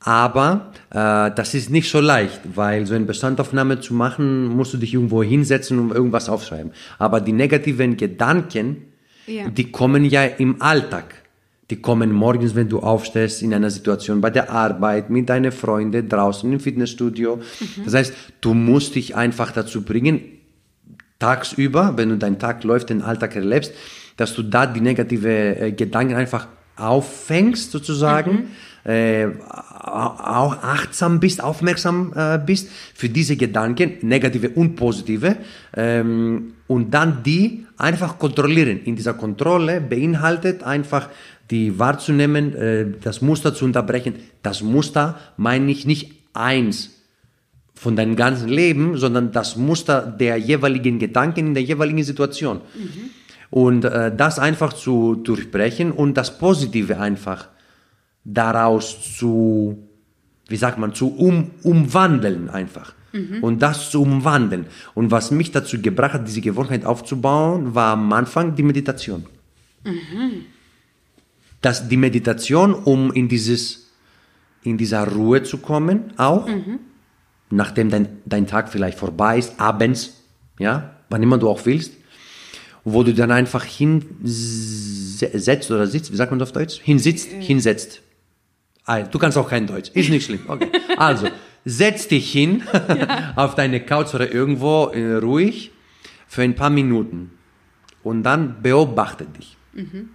[0.00, 4.78] Aber äh, das ist nicht so leicht, weil so eine Bestandsaufnahme zu machen, musst du
[4.78, 6.72] dich irgendwo hinsetzen und irgendwas aufschreiben.
[6.98, 8.84] Aber die negativen Gedanken,
[9.26, 9.48] Ja.
[9.50, 11.14] die kommen ja im Alltag.
[11.70, 16.08] Die kommen morgens, wenn du aufstehst, in einer Situation bei der Arbeit, mit deinen Freunden,
[16.08, 17.40] draußen im Fitnessstudio.
[17.84, 20.20] Das heißt, du musst dich einfach dazu bringen,
[21.18, 23.72] tagsüber, wenn du deinen Tag läuft, den Alltag erlebst,
[24.16, 28.50] dass du da die negative äh, Gedanken einfach auffängst sozusagen,
[28.84, 29.28] äh,
[29.86, 35.36] auch achtsam bist, aufmerksam äh, bist für diese Gedanken, negative und positive,
[35.76, 38.80] ähm, und dann die einfach kontrollieren.
[38.84, 41.08] In dieser Kontrolle beinhaltet einfach
[41.50, 44.14] die wahrzunehmen, äh, das Muster zu unterbrechen.
[44.42, 46.90] Das Muster meine ich nicht eins
[47.74, 52.62] von deinem ganzen Leben, sondern das Muster der jeweiligen Gedanken in der jeweiligen Situation.
[53.50, 57.48] Und äh, das einfach zu durchbrechen und das Positive einfach
[58.26, 59.78] daraus zu,
[60.48, 62.94] wie sagt man, zu um, umwandeln einfach.
[63.40, 64.66] Und das zu umwandeln.
[64.94, 69.24] Und was mich dazu gebracht hat, diese Gewohnheit aufzubauen, war am Anfang die Meditation.
[71.62, 73.90] Das, die Meditation, um in dieses,
[74.64, 76.46] in dieser Ruhe zu kommen, auch
[77.50, 80.22] nachdem dein, dein Tag vielleicht vorbei ist, abends,
[80.58, 81.92] ja, wann immer du auch willst,
[82.84, 86.80] wo du dann einfach hinsetzt oder sitzt, wie sagt man das auf Deutsch?
[86.82, 88.02] Hinsitzt, hinsetzt.
[88.86, 90.40] Ah, Du kannst auch kein Deutsch, ist nicht schlimm.
[90.46, 90.68] Okay.
[90.96, 91.26] Also,
[91.64, 92.62] setz dich hin
[93.36, 95.72] auf deine Couch oder irgendwo äh, ruhig
[96.28, 97.32] für ein paar Minuten
[98.02, 99.56] und dann beobachte dich.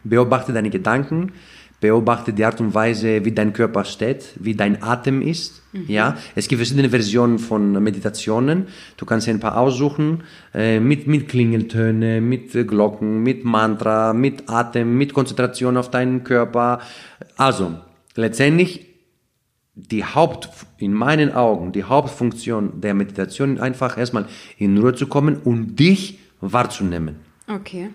[0.03, 1.33] Beobachte deine Gedanken,
[1.81, 5.61] beobachte die Art und Weise, wie dein Körper steht, wie dein Atem ist.
[5.87, 8.67] Ja, es gibt verschiedene Versionen von Meditationen.
[8.97, 14.49] Du kannst dir ein paar aussuchen äh, mit mit Klingeltöne, mit Glocken, mit Mantra, mit
[14.49, 16.79] Atem, mit Konzentration auf deinen Körper.
[17.37, 17.75] Also
[18.15, 18.87] letztendlich
[19.73, 24.25] die Haupt, in meinen Augen, die Hauptfunktion der Meditation einfach erstmal
[24.57, 27.15] in Ruhe zu kommen und dich wahrzunehmen.
[27.47, 27.89] okay.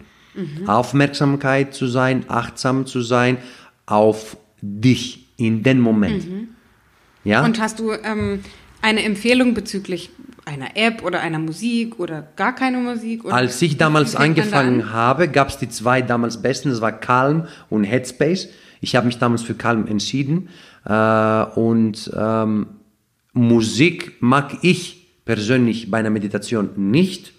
[0.66, 3.38] Aufmerksamkeit zu sein, achtsam zu sein
[3.86, 6.26] auf dich in den Moment.
[7.24, 7.44] Ja?
[7.44, 8.40] Und hast du ähm,
[8.82, 10.10] eine Empfehlung bezüglich
[10.44, 13.22] einer App oder einer Musik oder gar keine Musik?
[13.24, 14.92] Als ich damals da angefangen an?
[14.92, 18.48] habe, gab es die zwei damals besten, das war Calm und Headspace.
[18.80, 20.48] Ich habe mich damals für Calm entschieden
[20.84, 22.66] äh, und ähm,
[23.32, 27.32] Musik mag ich persönlich bei einer Meditation nicht.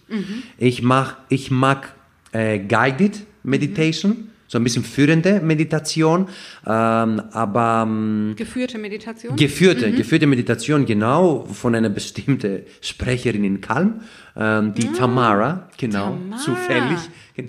[0.58, 1.96] Ich, mach, ich mag
[2.32, 6.28] äh, Guided Meditation, so ein bisschen führende Meditation,
[6.66, 9.36] ähm, aber ähm, Geführte Meditation.
[9.36, 14.02] geführte, geführte Meditation, genau, von einer bestimmten Sprecherin in Kalm,
[14.38, 16.38] ähm, die Tamara, genau, Tamara.
[16.38, 17.00] zufällig.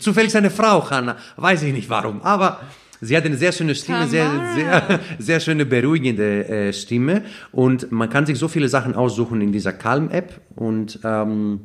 [0.00, 2.60] Zufällig seine Frau, Hanna, weiß ich nicht warum, aber
[3.00, 4.54] sie hat eine sehr schöne Stimme, sehr, Tamara.
[4.54, 7.22] sehr, sehr schöne, beruhigende äh, Stimme.
[7.52, 10.40] Und man kann sich so viele Sachen aussuchen in dieser Calm-App.
[10.56, 11.60] Und ähm,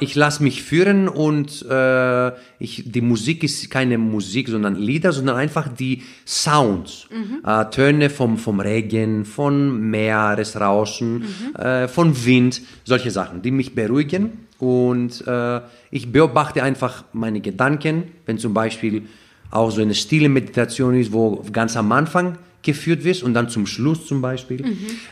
[0.00, 5.36] ich lasse mich führen und äh, ich, die Musik ist keine Musik, sondern Lieder, sondern
[5.36, 7.08] einfach die Sounds,
[7.46, 11.24] äh, Töne vom, vom Regen, von Meeresrauschen,
[11.58, 14.46] äh, von Wind, solche Sachen, die mich beruhigen.
[14.58, 19.04] Und äh, ich beobachte einfach meine Gedanken, wenn zum Beispiel
[19.50, 23.66] auch so eine stille Meditation ist, wo ganz am Anfang geführt wirst und dann zum
[23.66, 24.62] Schluss zum Beispiel.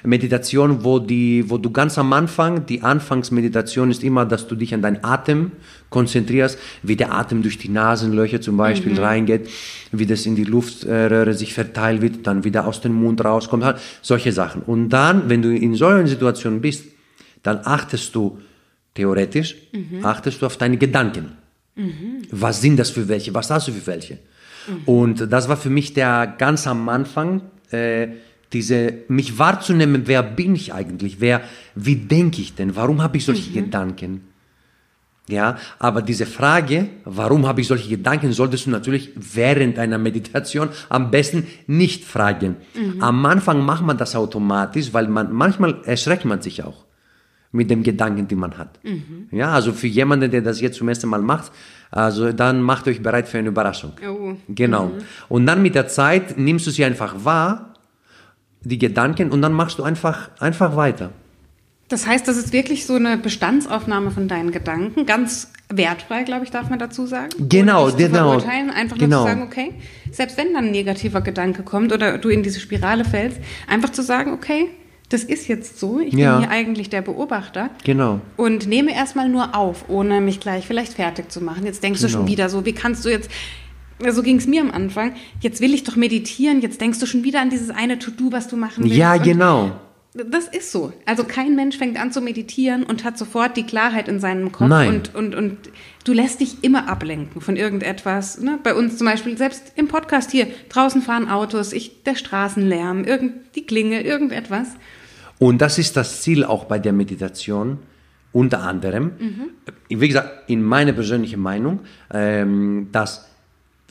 [0.05, 4.75] Meditation, wo, die, wo du ganz am Anfang, die Anfangsmeditation ist immer, dass du dich
[4.75, 5.53] an deinen Atem
[5.89, 9.49] konzentrierst, wie der Atem durch die Nasenlöcher zum Beispiel reingeht,
[9.93, 13.79] wie das in die Luftröhre sich verteilt wird, dann wieder aus dem Mund rauskommt, halt
[14.03, 14.63] solche Sachen.
[14.63, 16.85] Und dann, wenn du in solchen Situationen bist,
[17.43, 18.39] dann achtest du
[18.95, 19.57] theoretisch,
[20.03, 21.33] achtest du auf deine Gedanken.
[22.31, 23.33] Was sind das für welche?
[23.35, 24.19] Was hast du für welche?
[24.87, 28.09] Und das war für mich der ganz am Anfang, äh,
[28.53, 31.21] diese, mich wahrzunehmen, wer bin ich eigentlich?
[31.21, 31.43] Wer,
[31.75, 32.77] wie denke ich denn?
[32.77, 34.23] Warum habe ich solche Gedanken?
[35.29, 40.71] Ja, aber diese Frage, warum habe ich solche Gedanken, solltest du natürlich während einer Meditation
[40.89, 42.57] am besten nicht fragen.
[43.01, 46.88] Am Anfang macht man das automatisch, weil man manchmal erschreckt man sich auch
[47.53, 48.79] mit dem Gedanken, den man hat.
[49.31, 51.51] Ja, also für jemanden, der das jetzt zum ersten Mal macht,
[51.91, 53.93] also dann macht euch bereit für eine Überraschung.
[54.07, 54.35] Oh.
[54.49, 54.91] Genau.
[55.29, 57.75] Und dann mit der Zeit nimmst du sie einfach wahr,
[58.63, 61.11] die Gedanken, und dann machst du einfach, einfach weiter.
[61.89, 66.51] Das heißt, das ist wirklich so eine Bestandsaufnahme von deinen Gedanken, ganz wertfrei, glaube ich,
[66.51, 67.31] darf man dazu sagen.
[67.49, 68.29] Genau, Ohne dich zu genau.
[68.31, 69.23] verurteilen, einfach nur Genau.
[69.23, 69.73] zu sagen, okay,
[70.11, 74.03] selbst wenn dann ein negativer Gedanke kommt oder du in diese Spirale fällst, einfach zu
[74.03, 74.69] sagen, okay,
[75.11, 76.33] das ist jetzt so, ich Ja.
[76.37, 77.71] bin hier eigentlich der Beobachter.
[77.85, 78.21] Genau.
[78.37, 81.65] Und nehme erstmal nur auf, ohne mich gleich vielleicht fertig zu machen.
[81.65, 82.33] Jetzt denkst du schon Genau.
[82.33, 83.31] wieder so, wie kannst du jetzt,
[84.11, 87.25] so ging es mir am Anfang, jetzt will ich doch meditieren, jetzt denkst du schon
[87.25, 88.97] wieder an dieses eine To-Do, was du machen willst.
[88.97, 89.73] Ja, genau.
[90.15, 90.93] das ist so.
[91.07, 94.69] Also kein Mensch fängt an zu meditieren und hat sofort die Klarheit in seinem Kopf.
[94.69, 94.89] Nein.
[94.89, 95.57] Und, und, und
[96.05, 98.41] du lässt dich immer ablenken von irgendetwas.
[98.41, 98.59] Ne?
[98.63, 103.55] Bei uns zum Beispiel, selbst im Podcast hier, draußen fahren Autos, ich, der Straßenlärm, irgend,
[103.55, 104.69] die Klingel, irgendetwas.
[105.39, 107.79] Und das ist das Ziel auch bei der Meditation,
[108.33, 109.13] unter anderem.
[109.89, 111.81] Wie gesagt, in meiner persönlichen Meinung,
[112.13, 113.29] ähm, dass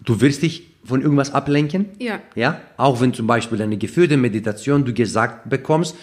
[0.03, 1.87] du wirst dich von irgendwas ablenken.
[1.99, 2.21] Ja.
[2.35, 2.61] Ja.
[2.77, 5.95] Auch wenn zum Beispiel eine geführte Meditation du gesagt bekommst,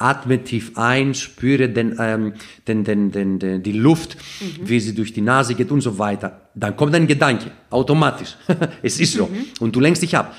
[0.00, 2.32] atme tief ein, spüre den, ähm,
[2.66, 4.16] den, den, den, den, die Luft,
[4.62, 6.48] wie sie durch die Nase geht und so weiter.
[6.54, 8.36] Dann kommt ein Gedanke, automatisch.
[8.82, 9.28] es ist so.
[9.60, 10.34] Und du lenkst dich ab.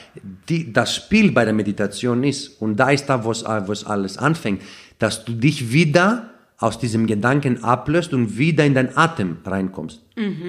[0.49, 4.61] Die, das Spiel bei der Meditation ist, und da ist da, wo es, alles anfängt,
[4.99, 10.01] dass du dich wieder aus diesem Gedanken ablöst und wieder in deinen Atem reinkommst.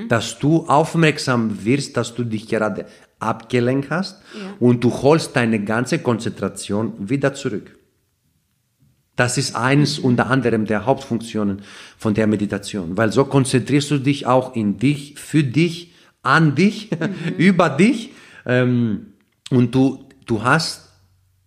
[0.09, 2.87] Dass du aufmerksam wirst, dass du dich gerade
[3.19, 4.21] abgelenkt hast
[4.59, 7.79] und du holst deine ganze Konzentration wieder zurück.
[9.23, 11.63] Das ist eines unter anderem der Hauptfunktionen
[11.97, 15.93] von der Meditation, weil so konzentrierst du dich auch in dich, für dich,
[16.25, 16.91] an dich,
[17.39, 18.11] über dich
[18.47, 19.13] ähm,
[19.49, 20.89] und du, du hast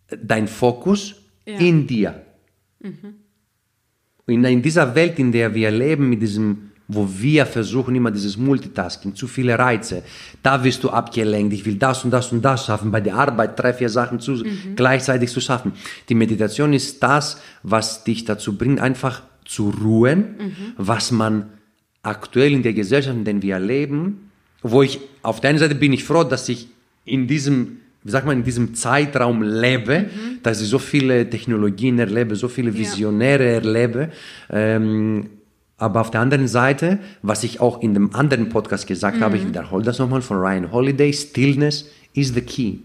[0.08, 1.58] dein Fokus Ja.
[1.60, 2.22] in dir.
[4.28, 8.38] In, in dieser Welt, in der wir leben, mit diesem, wo wir versuchen immer dieses
[8.38, 10.04] Multitasking, zu viele Reize,
[10.44, 13.58] da wirst du abgelenkt, ich will das und das und das schaffen, bei der Arbeit
[13.58, 14.44] drei, vier Sachen zu,
[14.76, 15.74] gleichzeitig zu schaffen.
[16.10, 20.36] Die Meditation ist das, was dich dazu bringt, einfach zu ruhen,
[20.78, 21.48] was man
[22.04, 24.30] aktuell in der Gesellschaft, in der wir leben,
[24.62, 26.68] wo ich, auf der einen Seite bin ich froh, dass ich
[27.06, 30.06] in diesem, wie sagt man, in diesem Zeitraum lebe,
[30.44, 34.10] dass ich so viele Technologien erlebe, so viele Visionäre erlebe.
[34.50, 35.30] Ähm,
[35.78, 39.46] aber auf der anderen Seite, was ich auch in dem anderen Podcast gesagt habe, ich
[39.46, 42.78] wiederhole das nochmal von Ryan Holiday, Stillness is the key.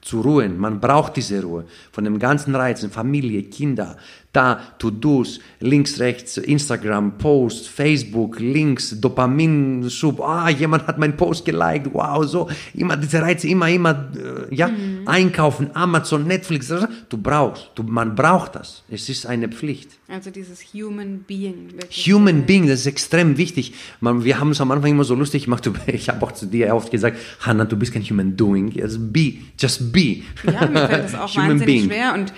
[0.00, 1.64] Zu ruhen, man braucht diese Ruhe.
[1.92, 3.96] Von dem ganzen Reizen, Familie, Kinder,
[4.32, 11.92] da, To-Dos, links, rechts, Instagram, Post, Facebook, Links, Dopaminschub, ah, jemand hat meinen Post geliked,
[11.92, 14.70] wow, so, immer diese Reize, immer, immer, äh, ja,
[15.06, 16.68] einkaufen, Amazon, Netflix,
[17.08, 18.84] du brauchst, du, man braucht das.
[18.90, 19.98] Es ist eine Pflicht.
[20.08, 21.68] Also dieses Human Being.
[21.90, 23.74] Human Being, das ist extrem wichtig.
[24.00, 25.68] Man, wir haben es am Anfang immer so lustig gemacht.
[25.86, 28.70] Ich habe auch zu dir oft gesagt, Hannah, du bist kein Human Doing.
[28.70, 30.22] Just be, just be.
[30.44, 32.14] Ja, mir fällt das auch wahnsinnig schwer.
[32.14, 32.32] Und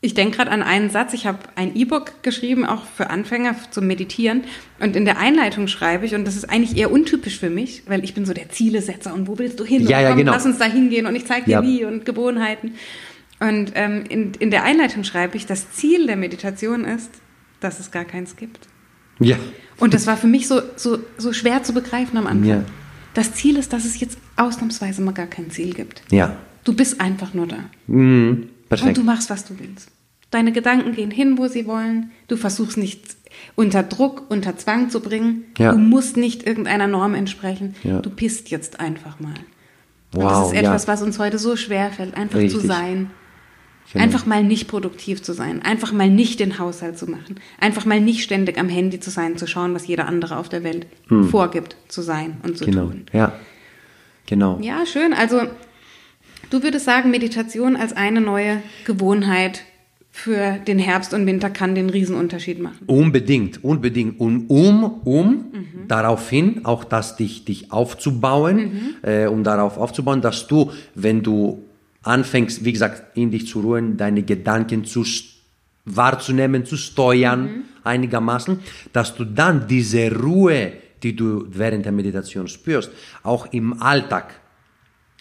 [0.00, 1.14] Ich denke gerade an einen Satz.
[1.14, 4.44] Ich habe ein E-Book geschrieben, auch für Anfänger zum Meditieren.
[4.80, 8.04] Und in der Einleitung schreibe ich, und das ist eigentlich eher untypisch für mich, weil
[8.04, 9.82] ich bin so der Zielesetzer und wo willst du hin?
[9.86, 10.32] Ja, und ja, komm, genau.
[10.32, 11.62] Lass uns da hingehen und ich zeige dir Ja.
[11.62, 12.74] wie und Gewohnheiten.
[13.40, 17.10] Und ähm, in, in der Einleitung schreibe ich, das Ziel der Meditation ist,
[17.60, 18.68] dass es gar keins gibt.
[19.20, 19.36] Ja.
[19.78, 22.48] Und das war für mich so, so, so schwer zu begreifen am Anfang.
[22.48, 22.64] Ja.
[23.14, 26.02] Das Ziel ist, dass es jetzt ausnahmsweise mal gar kein Ziel gibt.
[26.10, 26.36] Ja.
[26.64, 27.58] Du bist einfach nur da.
[27.86, 28.48] Mhm.
[28.70, 29.88] Und du machst, was du willst.
[30.30, 32.10] Deine Gedanken gehen hin, wo sie wollen.
[32.26, 33.16] Du versuchst nichts
[33.54, 35.44] unter Druck, unter Zwang zu bringen.
[35.58, 35.72] Ja.
[35.72, 37.74] Du musst nicht irgendeiner Norm entsprechen.
[37.84, 38.00] Ja.
[38.00, 39.34] Du pisst jetzt einfach mal.
[40.12, 40.88] Und Wow, das ist etwas, ja.
[40.92, 42.60] was uns heute so schwer fällt, einfach Richtig.
[42.60, 43.10] zu sein.
[43.92, 44.02] Genau.
[44.04, 48.00] Einfach mal nicht produktiv zu sein, einfach mal nicht den Haushalt zu machen, einfach mal
[48.00, 50.86] nicht ständig am Handy zu sein, zu schauen, was jeder andere auf der Welt
[51.30, 52.86] vorgibt zu sein und zu Genau.
[52.86, 53.04] tun.
[53.12, 53.34] Ja.
[54.26, 54.58] Genau.
[54.62, 55.12] Ja, schön.
[55.12, 55.42] Also
[56.50, 59.62] du würdest sagen, Meditation als eine neue Gewohnheit
[60.10, 62.84] für den Herbst und Winter kann den Riesenunterschied machen.
[62.86, 64.20] Unbedingt, unbedingt.
[64.20, 65.46] Und um, um
[65.88, 71.64] daraufhin auch das dich, dich aufzubauen, äh, um darauf aufzubauen, dass du, wenn du
[72.04, 75.04] anfängst, wie gesagt, in dich zu ruhen, deine Gedanken zu
[75.84, 78.60] wahrzunehmen, zu steuern, einigermaßen,
[78.92, 82.90] dass du dann diese Ruhe, die du während der Meditation spürst,
[83.24, 84.40] auch im Alltag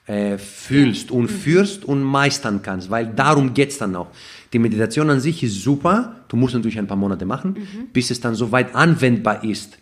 [0.06, 4.08] äh, fühlst und führst und meistern kannst, weil darum geht's dann auch.
[4.52, 7.58] Die Meditation an sich ist super, du musst natürlich ein paar Monate machen,
[7.94, 9.78] bis es dann soweit anwendbar ist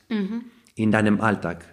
[0.75, 1.65] in deinem Alltag.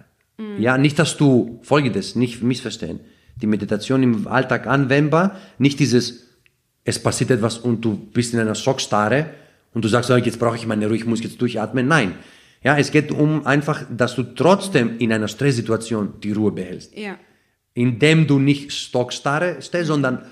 [0.58, 3.00] Ja, nicht, dass du, folgendes, nicht missverstehen,
[3.36, 6.28] die Meditation im Alltag anwendbar, nicht dieses,
[6.84, 9.30] es passiert etwas und du bist in einer Schockstarre
[9.74, 11.86] und du sagst, oh, jetzt brauche ich meine Ruhe, ich muss jetzt durchatmen.
[11.86, 12.14] Nein.
[12.62, 17.16] Ja, es geht um einfach, dass du trotzdem in einer Stresssituation die Ruhe behältst Ja.
[17.78, 20.22] Indem du nicht stockstarre stehst, sondern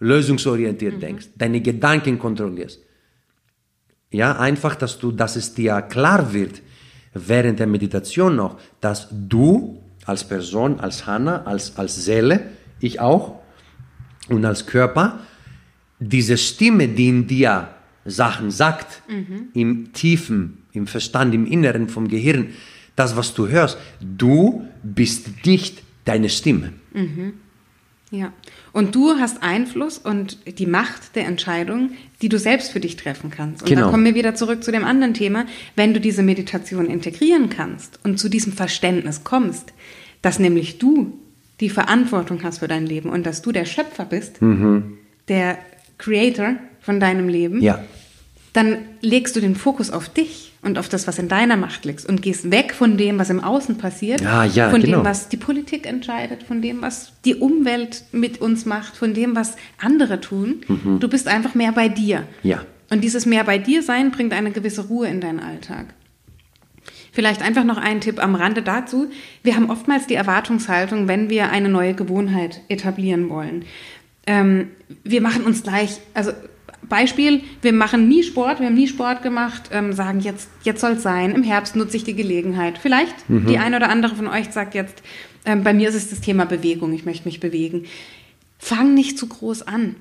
[0.00, 2.78] lösungsorientiert denkst, deine Gedanken kontrollierst.
[4.10, 6.60] Ja, einfach, dass du, dass es dir klar wird,
[7.14, 12.42] während der Meditation noch, dass du als Person, als Hanna, als, als Seele,
[12.80, 13.40] ich auch,
[14.28, 15.20] und als Körper,
[15.98, 17.68] diese Stimme, die in dir
[18.04, 19.02] Sachen sagt,
[19.54, 22.48] im Tiefen, im Verstand, im Inneren vom Gehirn,
[22.94, 26.72] das, was du hörst, du bist nicht deine Stimme.
[28.10, 28.32] Ja.
[28.72, 31.90] Und du hast Einfluss und die Macht der Entscheidung,
[32.22, 33.62] die du selbst für dich treffen kannst.
[33.62, 33.82] Und Genau.
[33.86, 35.46] da kommen wir wieder zurück zu dem anderen Thema.
[35.76, 39.72] Wenn du diese Meditation integrieren kannst und zu diesem Verständnis kommst,
[40.22, 41.18] dass nämlich du
[41.60, 44.40] die Verantwortung hast für dein Leben und dass du der Schöpfer bist,
[45.28, 45.58] der
[45.98, 47.84] Creator von deinem Leben, Ja.
[48.54, 52.04] dann legst du den Fokus auf dich und auf das, was in deiner Macht liegt
[52.04, 54.98] und gehst weg von dem, was im Außen passiert, Ja, ja, von genau.
[54.98, 59.34] dem, was die Politik entscheidet, von dem, was die Umwelt mit uns macht, von dem,
[59.34, 60.60] was andere tun.
[61.00, 62.20] Du bist einfach mehr bei dir.
[62.20, 62.50] Mhm.
[62.50, 62.64] Ja.
[62.90, 65.94] Und dieses mehr bei dir sein bringt eine gewisse Ruhe in deinen Alltag.
[67.12, 69.10] Vielleicht einfach noch ein Tipp am Rande dazu.
[69.42, 73.64] Wir haben oftmals die Erwartungshaltung, wenn wir eine neue Gewohnheit etablieren wollen.
[74.26, 74.68] Ähm,
[75.02, 76.32] wir machen uns gleich, also
[76.90, 80.92] Beispiel, wir machen nie Sport, wir haben nie Sport gemacht, ähm, sagen jetzt, jetzt soll
[80.92, 82.76] es sein, im Herbst nutze ich die Gelegenheit.
[82.76, 85.02] Vielleicht die eine oder andere von euch sagt jetzt,
[85.46, 87.86] ähm, bei mir ist es das Thema Bewegung, ich möchte mich bewegen.
[88.58, 89.96] Fang nicht zu groß an.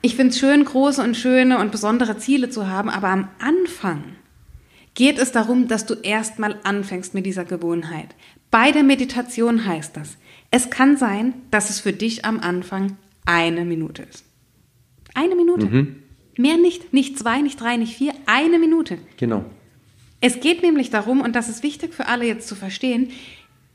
[0.00, 4.02] Ich finde es schön, große und schöne und besondere Ziele zu haben, aber am Anfang
[4.94, 8.08] geht es darum, dass du erstmal anfängst mit dieser Gewohnheit.
[8.50, 10.16] Bei der Meditation heißt das,
[10.50, 14.24] es kann sein, dass es für dich am Anfang eine Minute ist.
[15.14, 15.86] Eine Minute.
[16.38, 18.98] Mehr nicht, nicht zwei, nicht drei, nicht vier, eine Minute.
[19.18, 19.44] Genau.
[20.20, 23.10] Es geht nämlich darum, und das ist wichtig für alle jetzt zu verstehen,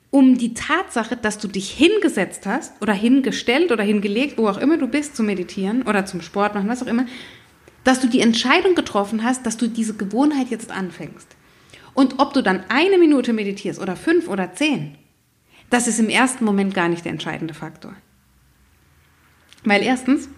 [0.09, 4.77] um die Tatsache, dass du dich hingesetzt hast oder hingestellt oder hingelegt, wo auch immer
[4.77, 7.05] du bist, zu meditieren oder zum Sport machen, was auch immer,
[7.83, 11.35] dass du die Entscheidung getroffen hast, dass du diese Gewohnheit jetzt anfängst.
[11.93, 14.95] Und ob du dann eine Minute meditierst oder fünf oder zehn,
[15.69, 17.93] das ist im ersten Moment gar nicht der entscheidende Faktor.
[19.63, 20.29] Weil erstens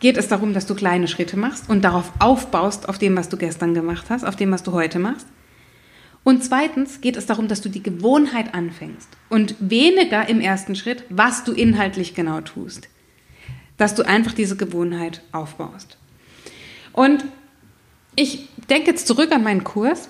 [0.00, 3.36] geht es darum, dass du kleine Schritte machst und darauf aufbaust, auf dem, was du
[3.36, 5.26] gestern gemacht hast, auf dem, was du heute machst.
[6.24, 11.04] Und zweitens geht es darum, dass du die Gewohnheit anfängst und weniger im ersten Schritt,
[11.08, 12.88] was du inhaltlich genau tust.
[13.76, 15.96] Dass du einfach diese Gewohnheit aufbaust.
[16.92, 17.24] Und
[18.16, 20.08] ich denke jetzt zurück an meinen Kurs,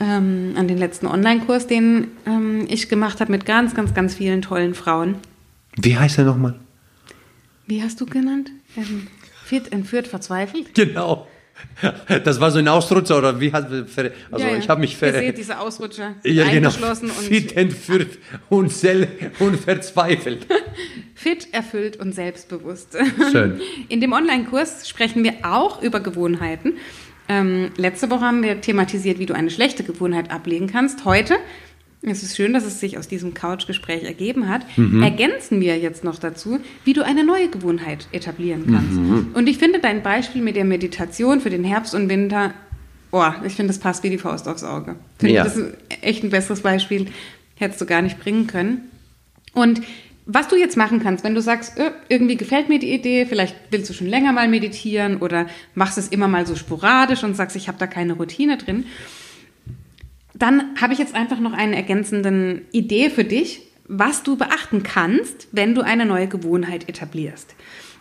[0.00, 4.42] ähm, an den letzten Online-Kurs, den ähm, ich gemacht habe mit ganz, ganz, ganz vielen
[4.42, 5.16] tollen Frauen.
[5.76, 6.58] Wie heißt er nochmal?
[7.66, 8.50] Wie hast du genannt?
[8.76, 9.06] Ähm,
[9.52, 10.74] fit, entführt, verzweifelt?
[10.74, 11.26] Genau.
[12.24, 15.36] Das war so ein Ausrutscher oder wie hat also Ja, ich habe mich ver seht
[15.36, 16.68] diese Ausrutscher ja, genau.
[16.68, 20.46] eingeschlossen und Fit entführt und, sel und verzweifelt.
[21.14, 22.96] fit, erfüllt und selbstbewusst.
[23.30, 23.60] Schön.
[23.90, 26.78] In dem Online-Kurs sprechen wir auch über Gewohnheiten.
[27.28, 31.04] Ähm, letzte Woche haben wir thematisiert, wie du eine schlechte Gewohnheit ablegen kannst.
[31.04, 31.36] Heute,
[32.10, 34.62] es ist schön, dass es sich aus diesem Couchgespräch ergeben hat,
[35.02, 39.36] ergänzen wir jetzt noch dazu, wie du eine neue Gewohnheit etablieren kannst.
[39.36, 42.52] Und ich finde dein Beispiel mit der Meditation für den Herbst und Winter,
[43.12, 44.96] oh, ich finde, das passt wie die Faust aufs Auge.
[45.18, 45.42] Finde Ja.
[45.46, 47.06] ich, das ist echt ein besseres Beispiel,
[47.56, 48.80] hättest du gar nicht bringen können.
[49.54, 49.80] Und
[50.26, 53.54] was du jetzt machen kannst, wenn du sagst, äh, irgendwie gefällt mir die Idee, vielleicht
[53.70, 57.56] willst du schon länger mal meditieren oder machst es immer mal so sporadisch und sagst,
[57.56, 58.86] ich habe da keine Routine drin,
[60.42, 65.46] dann habe ich jetzt einfach noch eine ergänzende Idee für dich, was du beachten kannst,
[65.52, 67.54] wenn du eine neue Gewohnheit etablierst.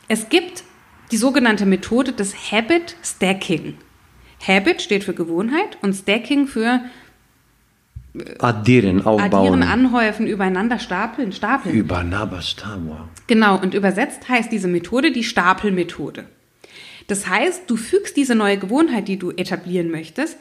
[0.07, 0.63] Es gibt
[1.11, 3.77] die sogenannte Methode des Habit Stacking.
[4.45, 6.81] Habit steht für Gewohnheit und Stacking für
[8.39, 9.21] Addieren, aufbauen.
[9.21, 11.75] Addieren, anhäufen, übereinander stapeln, stapeln.
[11.75, 12.97] Über Nabastar, wow.
[13.27, 16.25] Genau, und übersetzt heißt diese Methode die Stapelmethode.
[17.07, 20.37] Das heißt, du fügst diese neue Gewohnheit, die du etablieren möchtest,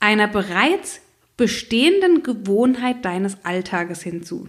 [0.00, 1.00] einer bereits
[1.36, 4.48] bestehenden Gewohnheit deines Alltages hinzu.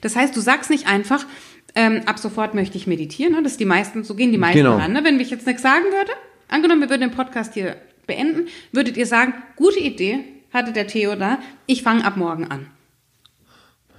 [0.00, 1.26] Das heißt, du sagst nicht einfach,
[1.74, 3.32] ähm, ab sofort möchte ich meditieren.
[3.34, 3.42] Ne?
[3.42, 4.76] Das ist die meisten, so gehen die meisten Genau.
[4.76, 4.92] ran.
[4.92, 5.04] Ne?
[5.04, 6.12] Wenn ich jetzt nichts sagen würde,
[6.48, 7.76] angenommen, wir würden den Podcast hier
[8.06, 10.20] beenden, würdet ihr sagen, gute Idee,
[10.52, 12.66] hatte der Theo da, ich fange ab morgen an.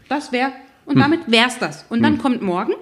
[0.08, 0.52] Das wäre,
[0.86, 1.86] und damit wär's das.
[1.90, 2.74] Und dann kommt morgen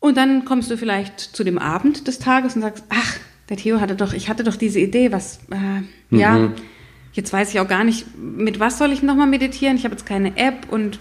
[0.00, 3.16] und dann kommst du vielleicht zu dem Abend des Tages und sagst, ach,
[3.48, 6.52] der Theo hatte doch, ich hatte doch diese Idee, was, äh, ja,
[7.12, 9.76] jetzt weiß ich auch gar nicht, mit was soll ich nochmal meditieren?
[9.76, 10.98] Ich habe jetzt keine App und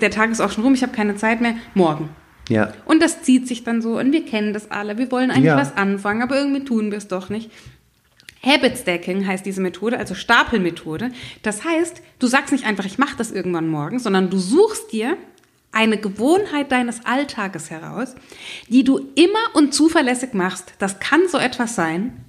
[0.00, 1.54] der Tag ist auch schon rum, ich habe keine Zeit mehr.
[1.74, 2.08] Morgen.
[2.48, 2.72] Ja.
[2.84, 4.98] Und das zieht sich dann so und wir kennen das alle.
[4.98, 5.56] Wir wollen eigentlich Ja.
[5.56, 7.50] was anfangen, aber irgendwie tun wir es doch nicht.
[8.42, 11.10] Habit Stacking heißt diese Methode, also Stapelmethode.
[11.42, 15.16] Das heißt, du sagst nicht einfach, ich mache das irgendwann morgen, sondern du suchst dir
[15.72, 18.14] eine Gewohnheit deines Alltages heraus,
[18.68, 20.72] die du immer und zuverlässig machst.
[20.78, 22.24] Das kann so etwas sein.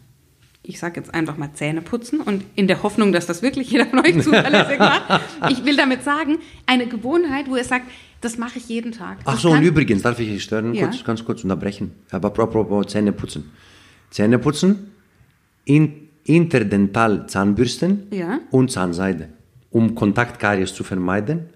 [0.64, 3.88] Ich sage jetzt einfach mal Zähne putzen und in der Hoffnung, dass das wirklich jeder
[3.88, 5.22] von euch zuverlässig macht.
[5.50, 6.38] Ich will damit sagen,
[6.68, 7.86] eine Gewohnheit, wo ihr sagt,
[8.22, 9.18] das mache ich jeden Tag.
[9.26, 10.76] Ach Das so, und übrigens, darf ich dich stören?
[10.76, 10.86] Ja.
[10.88, 11.92] Kurz, ganz kurz unterbrechen.
[12.12, 13.50] Aber apropos Zähne putzen.
[14.12, 14.92] Zähne putzen,
[15.66, 18.40] in, interdental Zahnbürsten Ja.
[18.52, 19.30] und Zahnseide.
[19.72, 21.50] Um Kontaktkaries zu vermeiden,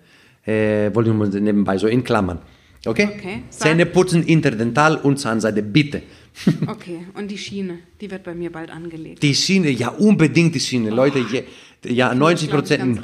[0.47, 2.39] äh, ich mal nebenbei so in Klammern.
[2.85, 3.09] Okay?
[3.13, 3.43] Okay.
[3.49, 6.01] Zähne putzen, interdental und Zahnseide, bitte.
[6.67, 9.23] Okay, und die Schiene, die wird bei mir bald angelegt.
[9.23, 10.89] Die Schiene, ja unbedingt die Schiene.
[10.89, 11.43] Leute, je,
[11.85, 13.01] ja 90 glaub ich Prozent,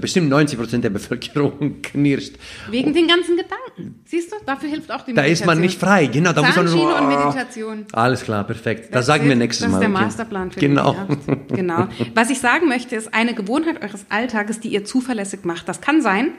[0.00, 2.34] bestimmt 90 Prozent der Bevölkerung knirscht.
[2.70, 4.00] Wegen den ganzen Gedanken.
[4.04, 5.32] Siehst du, dafür hilft auch die Da Meditation.
[5.32, 6.32] ist man nicht frei, genau.
[6.32, 7.86] Da muss man nur, und Meditation.
[7.92, 8.86] Alles klar, perfekt.
[8.86, 9.80] Das That's sagen wir nächstes Mal.
[9.80, 10.04] Das ist der okay.
[10.04, 10.94] Masterplan für Genau.
[10.94, 11.28] Herbst.
[11.48, 11.88] Genau.
[12.14, 15.68] Was ich sagen möchte, ist eine Gewohnheit eures Alltages, die ihr zuverlässig macht.
[15.68, 16.32] Das kann sein,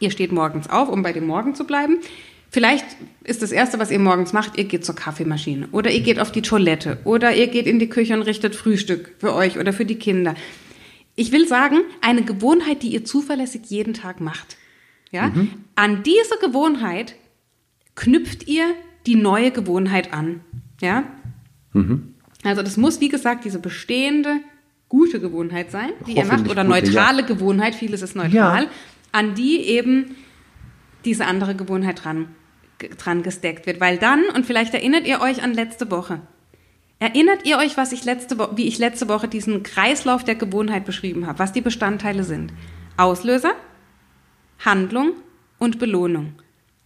[0.00, 1.98] ihr steht morgens auf, um bei dem Morgen zu bleiben.
[2.52, 2.84] Vielleicht
[3.24, 6.30] ist das Erste, was ihr morgens macht, ihr geht zur Kaffeemaschine oder ihr geht auf
[6.30, 9.86] die Toilette oder ihr geht in die Küche und richtet Frühstück für euch oder für
[9.86, 10.34] die Kinder.
[11.16, 14.58] Ich will sagen, eine Gewohnheit, die ihr zuverlässig jeden Tag macht.
[15.10, 15.28] Ja?
[15.28, 15.48] Mhm.
[15.76, 17.14] An diese Gewohnheit
[17.94, 18.74] knüpft ihr
[19.06, 20.40] die neue Gewohnheit an.
[20.82, 21.04] Ja?
[21.72, 22.14] Mhm.
[22.44, 24.40] Also das muss, wie gesagt, diese bestehende
[24.90, 28.68] gute Gewohnheit sein, die ihr macht, oder gute, neutrale Gewohnheit, vieles ist neutral,
[29.10, 30.16] an die eben
[31.06, 32.28] diese andere Gewohnheit dran,
[32.90, 33.80] dran gesteckt wird.
[33.80, 36.20] Weil dann, und vielleicht erinnert ihr euch an letzte Woche,
[36.98, 40.84] erinnert ihr euch, was ich letzte Wo wie ich letzte Woche diesen Kreislauf der Gewohnheit
[40.84, 42.52] beschrieben habe, was die Bestandteile sind?
[42.96, 43.54] Auslöser,
[44.64, 45.12] Handlung
[45.58, 46.34] und Belohnung.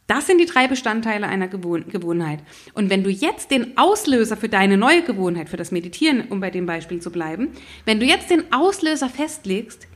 [0.07, 2.39] Das sind die drei Bestandteile einer Gewohn Gewohnheit.
[2.75, 6.51] Und wenn du jetzt den Auslöser für deine neue Gewohnheit, für das Meditieren, um bei
[6.51, 7.49] dem Beispiel zu bleiben,
[7.85, 9.89] wenn du jetzt den Auslöser festlegst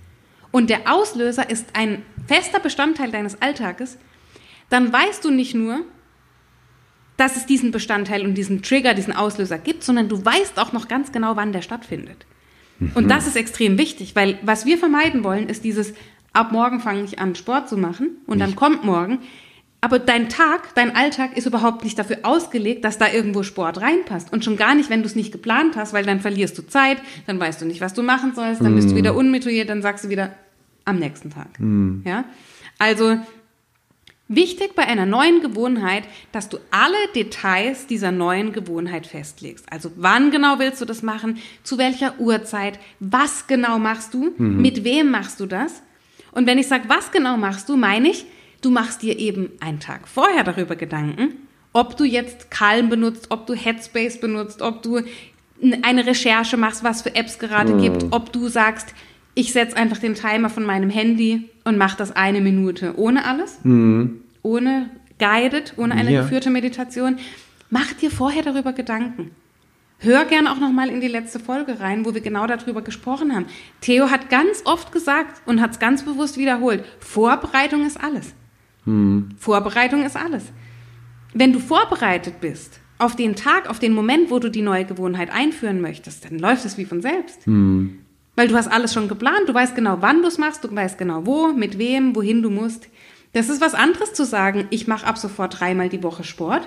[0.51, 3.99] und der Auslöser ist ein fester Bestandteil deines Alltages,
[4.71, 5.81] dann weißt du nicht nur,
[7.17, 10.89] dass es diesen Bestandteil und diesen Trigger, diesen Auslöser gibt, sondern du weißt auch noch
[10.89, 12.25] ganz genau, wann der stattfindet.
[12.95, 15.93] Und das ist extrem wichtig, weil was wir vermeiden wollen, ist dieses,
[16.33, 19.19] ab morgen fange ich an, Sport zu machen und dann kommt morgen.
[19.83, 24.33] Aber dein Tag, dein Alltag ist überhaupt nicht dafür ausgelegt, dass da irgendwo Sport reinpasst.
[24.33, 26.99] Und schon gar nicht, wenn du es nicht geplant hast, weil dann verlierst du Zeit,
[27.27, 30.05] dann weißt du nicht, was du machen sollst, dann bist du wieder unmotiviert, dann sagst
[30.05, 30.35] du wieder
[30.85, 31.49] am nächsten Tag.
[32.05, 32.25] Ja?
[32.79, 33.19] Also
[34.33, 39.67] Wichtig bei einer neuen Gewohnheit, dass du alle Details dieser neuen Gewohnheit festlegst.
[39.73, 44.85] Also wann genau willst du das machen, zu welcher Uhrzeit, was genau machst du, mit
[44.85, 45.83] wem machst du das.
[46.31, 48.25] Und wenn ich sage, was genau machst du, meine ich,
[48.61, 53.49] du machst dir eben einen Tag vorher darüber Gedanken, ob du jetzt Calm benutzt, ob
[53.49, 55.01] du Headspace benutzt, ob du
[55.83, 58.95] eine Recherche machst, was für Apps gerade gibt, ob du sagst,
[59.35, 63.59] ich setze einfach den Timer von meinem Handy und mache das eine Minute ohne alles
[64.43, 66.23] ohne guided, ohne eine Ja.
[66.23, 67.17] geführte Meditation.
[67.71, 69.31] Mach dir vorher darüber Gedanken.
[70.03, 73.35] Hör gern auch noch mal in die letzte Folge rein, wo wir genau darüber gesprochen
[73.35, 73.45] haben.
[73.83, 76.85] Theo hat ganz oft gesagt und hat es ganz bewusst wiederholt.
[77.01, 78.35] Vorbereitung ist alles.
[79.39, 80.45] Vorbereitung ist alles.
[81.35, 85.31] Wenn du vorbereitet bist auf den Tag, auf den Moment, wo du die neue Gewohnheit
[85.31, 87.47] einführen möchtest, dann läuft es wie von selbst.
[88.41, 90.97] Weil du hast alles schon geplant, du weißt genau, wann du es machst, du weißt
[90.97, 92.89] genau wo, mit wem, wohin du musst.
[93.35, 96.67] Das ist was anderes zu sagen, ich mache ab sofort dreimal die Woche Sport.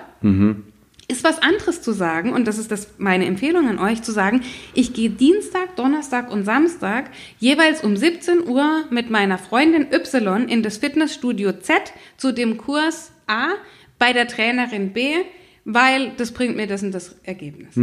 [1.08, 4.42] Ist was anderes zu sagen, und das ist das meine Empfehlung an euch, zu sagen,
[4.72, 7.10] ich gehe Dienstag, Donnerstag und Samstag
[7.40, 13.10] jeweils um 17 Uhr mit meiner Freundin Y in das Fitnessstudio Z zu dem Kurs
[13.26, 13.48] A
[13.98, 15.08] bei der Trainerin B,
[15.64, 17.74] weil das bringt mir das und das Ergebnis.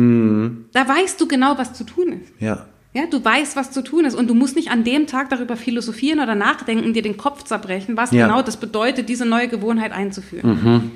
[0.71, 2.31] Da weißt du genau, was zu tun ist.
[2.39, 2.67] Ja.
[2.93, 5.55] Ja, du weißt, was zu tun ist und du musst nicht an dem Tag darüber
[5.55, 8.27] philosophieren oder nachdenken, dir den Kopf zerbrechen, was Ja.
[8.27, 10.91] genau das bedeutet, diese neue Gewohnheit einzuführen.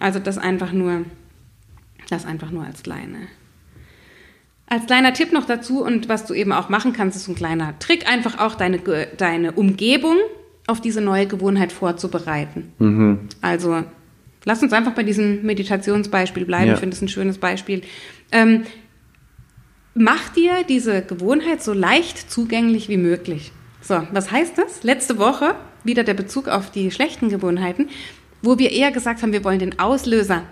[0.00, 1.04] Also das einfach nur,
[2.10, 3.28] das einfach nur als kleine.
[4.66, 7.78] Als kleiner Tipp noch dazu und was du eben auch machen kannst, ist ein kleiner
[7.78, 8.80] Trick, einfach auch deine,
[9.16, 10.16] deine Umgebung
[10.66, 12.72] auf diese neue Gewohnheit vorzubereiten.
[13.42, 13.84] Also
[14.44, 16.68] lass uns einfach bei diesem Meditationsbeispiel bleiben.
[16.68, 16.74] Ja.
[16.74, 17.82] Ich finde es ein schönes Beispiel.
[18.32, 18.62] Ähm,
[19.94, 23.52] mach dir diese Gewohnheit so leicht zugänglich wie möglich.
[23.80, 24.82] So, was heißt das?
[24.82, 27.88] Letzte Woche wieder der Bezug auf die schlechten Gewohnheiten,
[28.42, 30.44] wo wir eher gesagt haben, wir wollen den Auslöser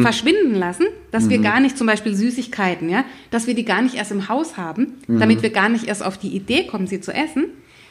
[0.00, 3.96] verschwinden lassen, dass wir gar nicht zum Beispiel Süßigkeiten, ja, dass wir die gar nicht
[3.96, 7.12] erst im Haus haben, damit wir gar nicht erst auf die Idee kommen, sie zu
[7.12, 7.44] essen,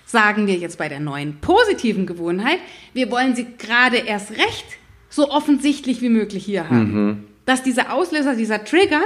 [0.03, 2.57] sagen wir jetzt bei der neuen positiven Gewohnheit,
[2.93, 4.65] wir wollen sie gerade erst recht
[5.09, 7.25] so offensichtlich wie möglich hier haben.
[7.45, 9.01] Dass dieser Auslöser, dieser Trigger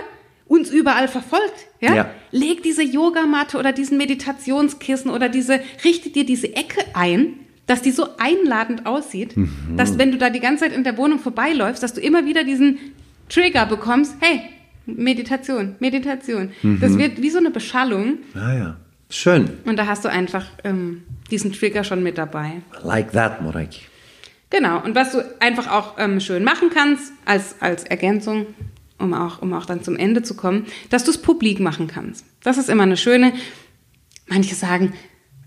[0.51, 1.67] uns überall verfolgt.
[1.79, 1.95] Ja?
[1.95, 2.09] Ja.
[2.31, 7.35] Leg diese Yogamatte oder diesen Meditationskissen oder diese, richte dir diese Ecke ein,
[7.67, 9.33] dass die so einladend aussieht,
[9.77, 12.43] dass wenn du da die ganze Zeit in der Wohnung vorbeiläufst, dass du immer wieder
[12.43, 12.79] diesen
[13.29, 14.41] Trigger bekommst, hey,
[14.85, 16.51] Meditation, Meditation.
[16.81, 18.77] Das wird wie so eine Beschallung Ah ja.
[19.09, 19.49] Schön.
[19.65, 22.61] und da hast du einfach ähm, diesen Trigger schon mit dabei.
[22.83, 23.69] Like that, Morek.
[24.49, 28.47] Genau, und was du einfach auch ähm, schön machen kannst, als, als Ergänzung,
[29.01, 32.25] um auch, um auch dann zum Ende zu kommen, dass du es publik machen kannst.
[32.43, 33.33] Das ist immer eine schöne,
[34.27, 34.93] manche sagen,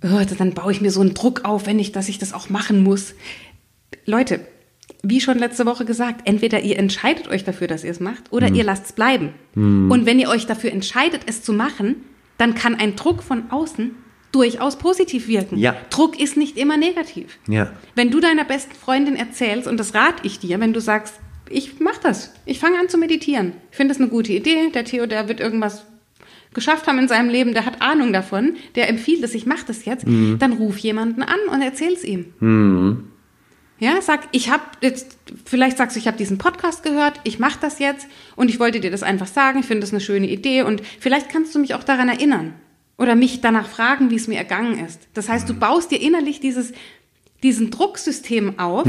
[0.03, 2.51] oh, dann baue ich mir so einen Druck auf, wenn ich, dass ich das auch
[2.51, 3.15] machen muss.
[4.05, 4.41] Leute,
[5.03, 8.49] wie schon letzte Woche gesagt, entweder ihr entscheidet euch dafür, dass ihr es macht, oder
[8.49, 9.31] ihr lasst es bleiben.
[9.55, 11.97] Und wenn ihr euch dafür entscheidet, es zu machen,
[12.39, 13.93] dann kann ein Druck von außen
[14.33, 15.59] durchaus positiv wirken.
[15.59, 15.77] Ja.
[15.91, 17.39] Druck ist nicht immer negativ.
[17.49, 17.73] Ja.
[17.95, 21.15] Wenn du deiner besten Freundin erzählst, und das rate ich dir, wenn du sagst,
[21.51, 23.53] ich mach das, ich fange an zu meditieren.
[23.71, 24.71] Ich finde das eine gute Idee.
[24.73, 25.85] Der Theo, der wird irgendwas
[26.55, 29.85] geschafft haben in seinem Leben, der hat Ahnung davon, der empfiehlt es, ich mache das
[29.85, 32.27] jetzt, dann ruf jemanden an und erzähl's ihm.
[33.81, 37.59] Ja, sag, ich habe jetzt, vielleicht sagst du, ich habe diesen Podcast gehört, ich mache
[37.61, 40.63] das jetzt und ich wollte dir das einfach sagen, ich finde das eine schöne Idee
[40.63, 42.55] und vielleicht kannst du mich auch daran erinnern
[42.99, 45.09] oder mich danach fragen, wie es mir ergangen ist.
[45.13, 46.73] Das heißt, du baust dir innerlich dieses,
[47.43, 48.87] diesen Drucksystem auf,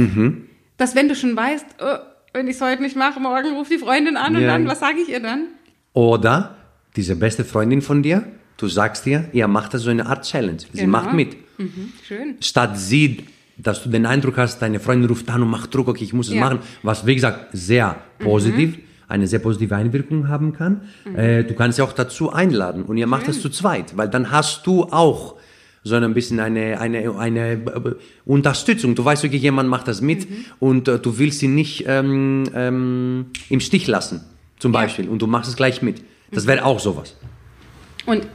[0.77, 1.97] dass wenn du schon weißt, oh,
[2.35, 4.49] wenn ich es heute nicht mache, morgen ruft die Freundin an und Ja.
[4.49, 5.45] dann, was sage ich ihr dann?
[5.93, 6.55] Oder
[6.97, 8.23] diese beste Freundin von dir,
[8.57, 10.57] du sagst ihr, ihr macht das so eine Art Challenge.
[10.73, 10.91] Sie Genau.
[10.91, 11.35] macht mit.
[11.57, 12.35] Mhm, schön.
[12.41, 13.23] Statt sie,
[13.57, 16.27] dass du den Eindruck hast, deine Freundin ruft an und macht Druck, okay, ich muss
[16.27, 16.41] es Ja.
[16.41, 18.77] machen, was wie gesagt sehr positiv,
[19.07, 20.81] eine sehr positive Einwirkung haben kann.
[21.15, 24.31] Äh, du kannst sie auch dazu einladen und ihr macht das zu zweit, weil dann
[24.31, 25.34] hast du auch
[25.85, 28.95] so ein bisschen eine, eine, eine äh, Unterstützung.
[28.95, 30.27] Du weißt, okay, jemand macht das mit
[30.59, 34.21] und äh, du willst sie nicht ähm, ähm, im Stich lassen,
[34.57, 34.81] zum Ja.
[34.81, 36.01] Beispiel, und du machst es gleich mit.
[36.31, 37.15] Das wäre auch sowas.
[38.07, 38.27] Und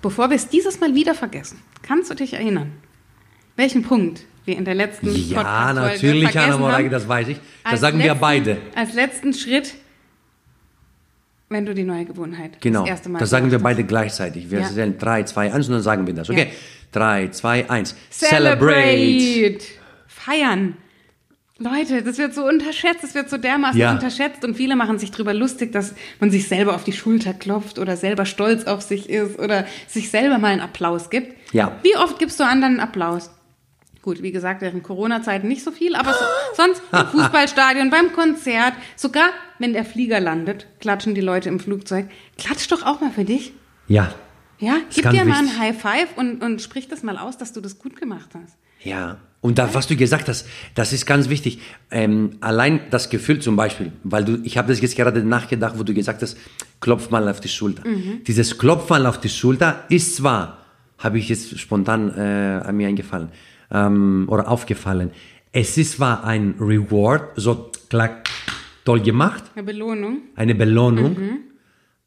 [0.00, 2.70] bevor wir es dieses Mal wieder vergessen, kannst du dich erinnern,
[3.56, 6.90] welchen Punkt wir in der letzten Ja, natürlich, Anna Morage, haben?
[6.90, 7.36] das weiß ich.
[7.64, 8.56] Das Als sagen wir letzten- beide.
[8.76, 9.74] Als letzten Schritt,
[11.52, 14.50] wenn du die neue Gewohnheit Genau, das erste Mal das sagen wir beide gleichzeitig.
[14.50, 14.68] Wir Ja.
[14.68, 16.28] sagen 3, 2, 1 und dann sagen wir das.
[16.30, 16.50] Okay, Ja.
[16.92, 17.94] 3, 2, 1.
[18.10, 19.58] Celebrate!
[20.06, 20.76] Feiern!
[21.58, 23.92] Leute, das wird so unterschätzt, das wird so dermaßen Ja.
[23.92, 27.78] unterschätzt und viele machen sich drüber lustig, dass man sich selber auf die Schulter klopft
[27.78, 31.36] oder selber stolz auf sich ist oder sich selber mal einen Applaus gibt.
[31.52, 31.76] Ja.
[31.82, 33.30] Wie oft gibst du anderen einen Applaus?
[34.02, 36.24] Gut, wie gesagt, während Corona-Zeiten nicht so viel, aber so,
[36.56, 39.30] sonst im Fußballstadion, beim Konzert, sogar
[39.60, 42.06] wenn der Flieger landet, klatschen die Leute im Flugzeug.
[42.36, 43.52] Klatsch doch auch mal für dich.
[43.86, 44.12] Ja,
[44.58, 47.60] Ja, gib dir mal ein High Five und, und sprich das mal aus, dass du
[47.60, 48.56] das gut gemacht hast.
[48.82, 49.18] ja.
[49.40, 50.46] Und da, was du gesagt hast,
[50.76, 51.58] das ist ganz wichtig.
[51.90, 55.82] Ähm, allein das Gefühl zum Beispiel, weil du, ich habe das jetzt gerade nachgedacht, wo
[55.82, 56.36] du gesagt hast,
[56.80, 57.84] klopf mal auf die Schulter.
[57.84, 58.22] Mhm.
[58.24, 60.58] Dieses Klopf mal auf die Schulter ist zwar,
[60.96, 63.30] habe ich jetzt spontan äh, an mir eingefallen
[63.72, 65.10] ähm, oder aufgefallen,
[65.54, 68.22] Es ist zwar ein Reward, so klar,
[68.84, 70.18] toll gemacht, Eine Belohnung.
[70.36, 71.38] eine Belohnung, Mhm.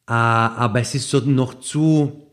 [0.08, 2.24] äh, aber es ist so noch zu,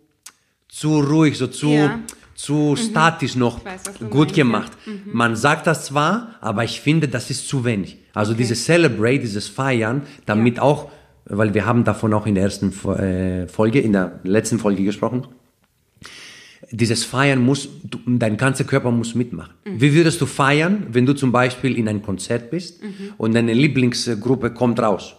[0.68, 1.98] zu ruhig, so zu, Ja.
[2.34, 4.72] zu statisch noch weiß, gut meinst, gemacht.
[4.86, 4.92] ja.
[4.92, 5.00] Mhm.
[5.12, 7.98] Man sagt das zwar, aber ich finde, das ist zu wenig.
[8.14, 10.90] Also dieses Celebrate, dieses Feiern, damit auch,
[11.26, 15.26] weil wir haben davon auch in der ersten äh, Folge, in der letzten Folge gesprochen,
[16.72, 19.52] dieses Feiern muss, du, dein ganzer Körper muss mitmachen.
[19.64, 19.80] Mhm.
[19.80, 23.12] Wie würdest du feiern, wenn du zum Beispiel in ein Konzert bist Mhm.
[23.18, 25.14] und deine Lieblingsgruppe kommt raus?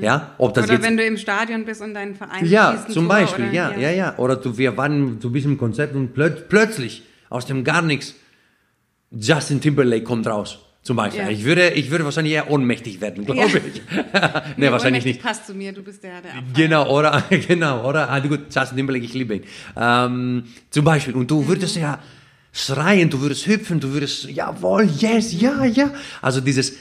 [0.00, 3.08] Ja, ob das Oder jetzt wenn du im Stadion bist und deinen Verein ja, zum
[3.08, 4.16] Beispiel, oder, ja, ja, ja.
[4.16, 8.14] Oder du, wir waren, du bist im Konzert und plöt, plötzlich aus dem gar nichts
[9.10, 10.58] Justin Timberlake kommt raus.
[10.86, 11.22] Zum Beispiel.
[11.22, 11.30] Ja.
[11.30, 13.82] Ich würde, ich würde wahrscheinlich eher ohnmächtig werden, glaube ich.
[14.56, 15.20] nee, wahrscheinlich nicht.
[15.20, 16.54] passt zu mir, du bist der, der abfeiert.
[16.54, 19.42] Genau, oder, genau, oder, ah, gut, Justin Timberlake, ich liebe ihn.
[19.76, 21.98] Ähm, zum Beispiel, und du würdest ja
[22.52, 25.90] schreien, du würdest hüpfen, du würdest, jawohl, yes, ja, ja.
[26.22, 26.74] Also dieses,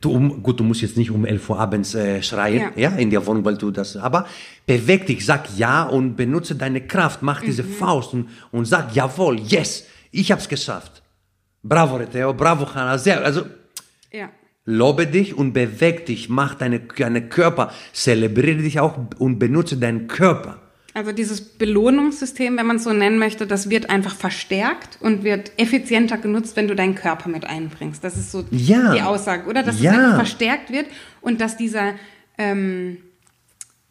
[0.00, 2.90] du, gut, du musst jetzt nicht um 11 Uhr abends äh, schreien, ja.
[2.90, 2.96] Ja.
[2.96, 4.26] in der Wohnung, weil du das, aber
[4.66, 9.38] beweg dich, sag ja und benutze deine Kraft, mach diese Faust und, und sag, jawohl,
[9.38, 11.03] yes, ich hab's geschafft.
[11.66, 13.42] Bravo, Reteo, bravo, Hannah, sehr, also,
[14.12, 14.28] Ja.
[14.66, 20.06] Lobe dich und beweg dich, mach deine, deine Körper, zelebriere dich auch und benutze deinen
[20.06, 20.60] Körper.
[20.94, 25.52] Also dieses Belohnungssystem, wenn man es so nennen möchte, das wird einfach verstärkt und wird
[25.58, 28.04] effizienter genutzt, wenn du deinen Körper mit einbringst.
[28.04, 28.94] Das ist so Ja.
[28.94, 29.62] die Aussage, oder?
[29.62, 30.10] Dass Ja.
[30.10, 30.86] es verstärkt wird
[31.20, 31.94] und dass dieser,
[32.38, 32.98] ähm,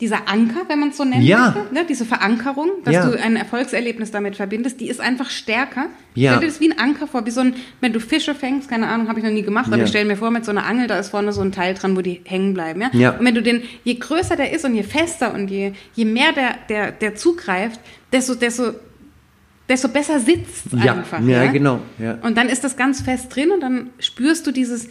[0.02, 1.54] dieser Anker, wenn man es so nennen Ja.
[1.56, 1.86] möchte, ne?
[1.88, 3.06] diese Verankerung, dass Ja.
[3.10, 5.86] du ein Erfolgserlebnis damit verbindest, die ist einfach stärker.
[6.16, 6.32] Ja.
[6.32, 8.88] Stell dir das wie ein Anker vor, wie so ein, wenn du Fische fängst, keine
[8.88, 9.84] Ahnung, habe ich noch nie gemacht, aber Ja.
[9.84, 11.96] ich stelle mir vor, mit so einer Angel, da ist vorne so ein Teil dran,
[11.96, 12.82] wo die hängen bleiben.
[12.82, 12.90] Ja?
[12.92, 13.12] Ja.
[13.12, 16.34] Und wenn du den, je größer der ist und je fester und je, je mehr
[16.34, 17.80] der, der, der zugreift,
[18.12, 18.74] desto, desto,
[19.70, 21.22] desto besser sitzt Ja, einfach.
[21.22, 22.18] ja, genau, ja.
[22.24, 24.90] Und dann ist das ganz fest drin und dann spürst du dieses,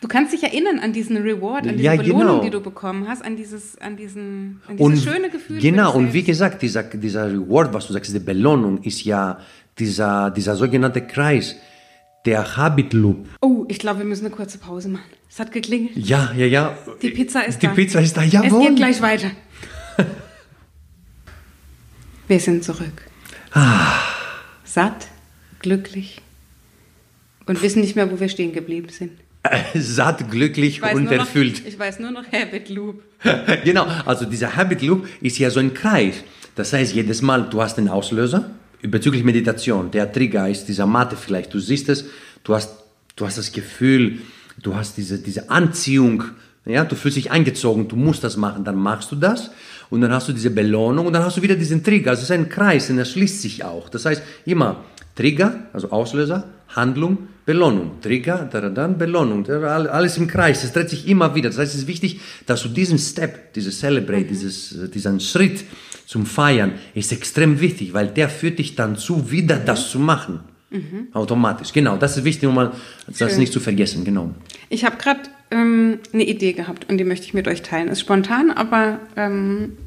[0.00, 2.42] du kannst dich erinnern an diesen Reward, an diese Ja, Belohnung, genau.
[2.42, 5.60] die du bekommen hast, an dieses, an diesen, an dieses Und schöne Gefühl.
[5.60, 9.38] Genau, und wie gesagt, dieser, dieser Reward, was du sagst, diese Belohnung ist ja
[9.78, 11.56] dieser, dieser sogenannte Kreis,
[12.24, 13.26] der Habit Loop.
[13.40, 15.04] Oh, ich glaube, wir müssen eine kurze Pause machen.
[15.30, 15.96] Es hat geklingelt.
[15.96, 16.76] Ja, ja, ja.
[17.00, 17.72] Die Pizza ist Die da.
[17.74, 18.66] Pizza ist da, Es jawohl.
[18.66, 19.30] geht gleich weiter.
[22.28, 23.06] Wir sind zurück.
[23.52, 23.94] Ah.
[24.64, 25.08] Satt,
[25.60, 26.20] glücklich
[27.46, 29.12] und wissen nicht mehr, wo wir stehen geblieben sind.
[29.74, 31.62] Satt, glücklich Ich weiß, und nur noch, erfüllt.
[31.66, 33.02] ich weiß nur noch Habit Loop.
[33.64, 36.16] genau, also dieser Habit Loop ist ja so ein Kreis.
[36.54, 38.50] Das heißt, jedes Mal, du hast den Auslöser
[38.82, 39.90] bezüglich Meditation.
[39.90, 41.54] Der Trigger ist dieser Mathe vielleicht.
[41.54, 42.06] Du siehst es,
[42.44, 42.70] du hast,
[43.16, 44.18] du hast das Gefühl,
[44.62, 46.24] du hast diese, diese Anziehung,
[46.64, 49.50] ja, du fühlst dich eingezogen, du musst das machen, dann machst du das
[49.90, 52.10] und dann hast du diese Belohnung und dann hast du wieder diesen Trigger.
[52.10, 53.88] Also es ist ein Kreis und er schließt sich auch.
[53.88, 54.84] Das heißt, immer
[55.14, 58.00] Trigger, also Auslöser, Handlung, Belohnung.
[58.02, 59.44] Trigger, da, da, dann Belohnung.
[59.44, 60.64] Da, Alles im Kreis.
[60.64, 61.48] Es dreht sich immer wieder.
[61.50, 65.64] Das heißt, es ist wichtig, dass du diesen Step, dieses Celebrate, dieses, äh, diesen Schritt
[66.06, 70.40] zum Feiern, ist extrem wichtig, weil der führt dich dann zu, wieder das zu machen.
[71.14, 71.72] Automatisch.
[71.72, 72.72] Genau, das ist wichtig, um mal
[73.06, 73.38] das Schön.
[73.38, 74.04] nicht zu vergessen.
[74.04, 74.34] Genau.
[74.68, 77.88] Ich habe gerade ähm, eine Idee gehabt und die möchte ich mit euch teilen.
[77.88, 79.78] Ist spontan, aber ähm,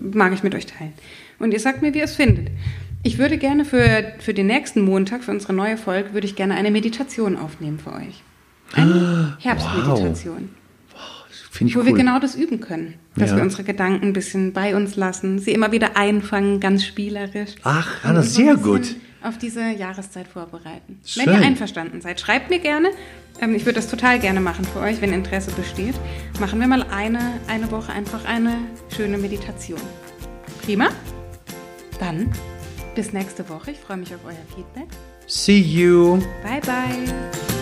[0.00, 0.94] mag ich mit euch teilen.
[1.38, 2.48] Und ihr sagt mir, wie ihr es findet.
[3.04, 6.54] Ich würde gerne für, für den nächsten Montag, für unsere neue Folge, würde ich gerne
[6.54, 8.22] eine Meditation aufnehmen für euch.
[8.74, 10.50] Eine Herbstmeditation.
[11.50, 11.86] Finde ich Wo cool.
[11.86, 12.94] wir genau das üben können.
[13.16, 13.36] Dass Ja.
[13.36, 17.50] wir unsere Gedanken ein bisschen bei uns lassen, sie immer wieder einfangen, ganz spielerisch.
[17.64, 18.96] Ach, uns so ein sehr gut.
[19.22, 20.98] Auf diese Jahreszeit vorbereiten.
[21.04, 21.26] Schön.
[21.26, 22.88] Wenn ihr einverstanden seid, schreibt mir gerne.
[23.40, 25.94] Ähm, ich würde das total gerne machen für euch, wenn Interesse besteht.
[26.40, 28.56] Machen wir mal eine, eine Woche einfach eine
[28.96, 29.80] schöne Meditation.
[30.64, 30.88] Prima.
[32.00, 32.30] Dann
[32.94, 33.72] bis nächste Woche.
[33.72, 34.88] Ich freue mich auf euer Feedback.
[35.26, 36.18] See you.
[36.42, 37.61] Bye, bye.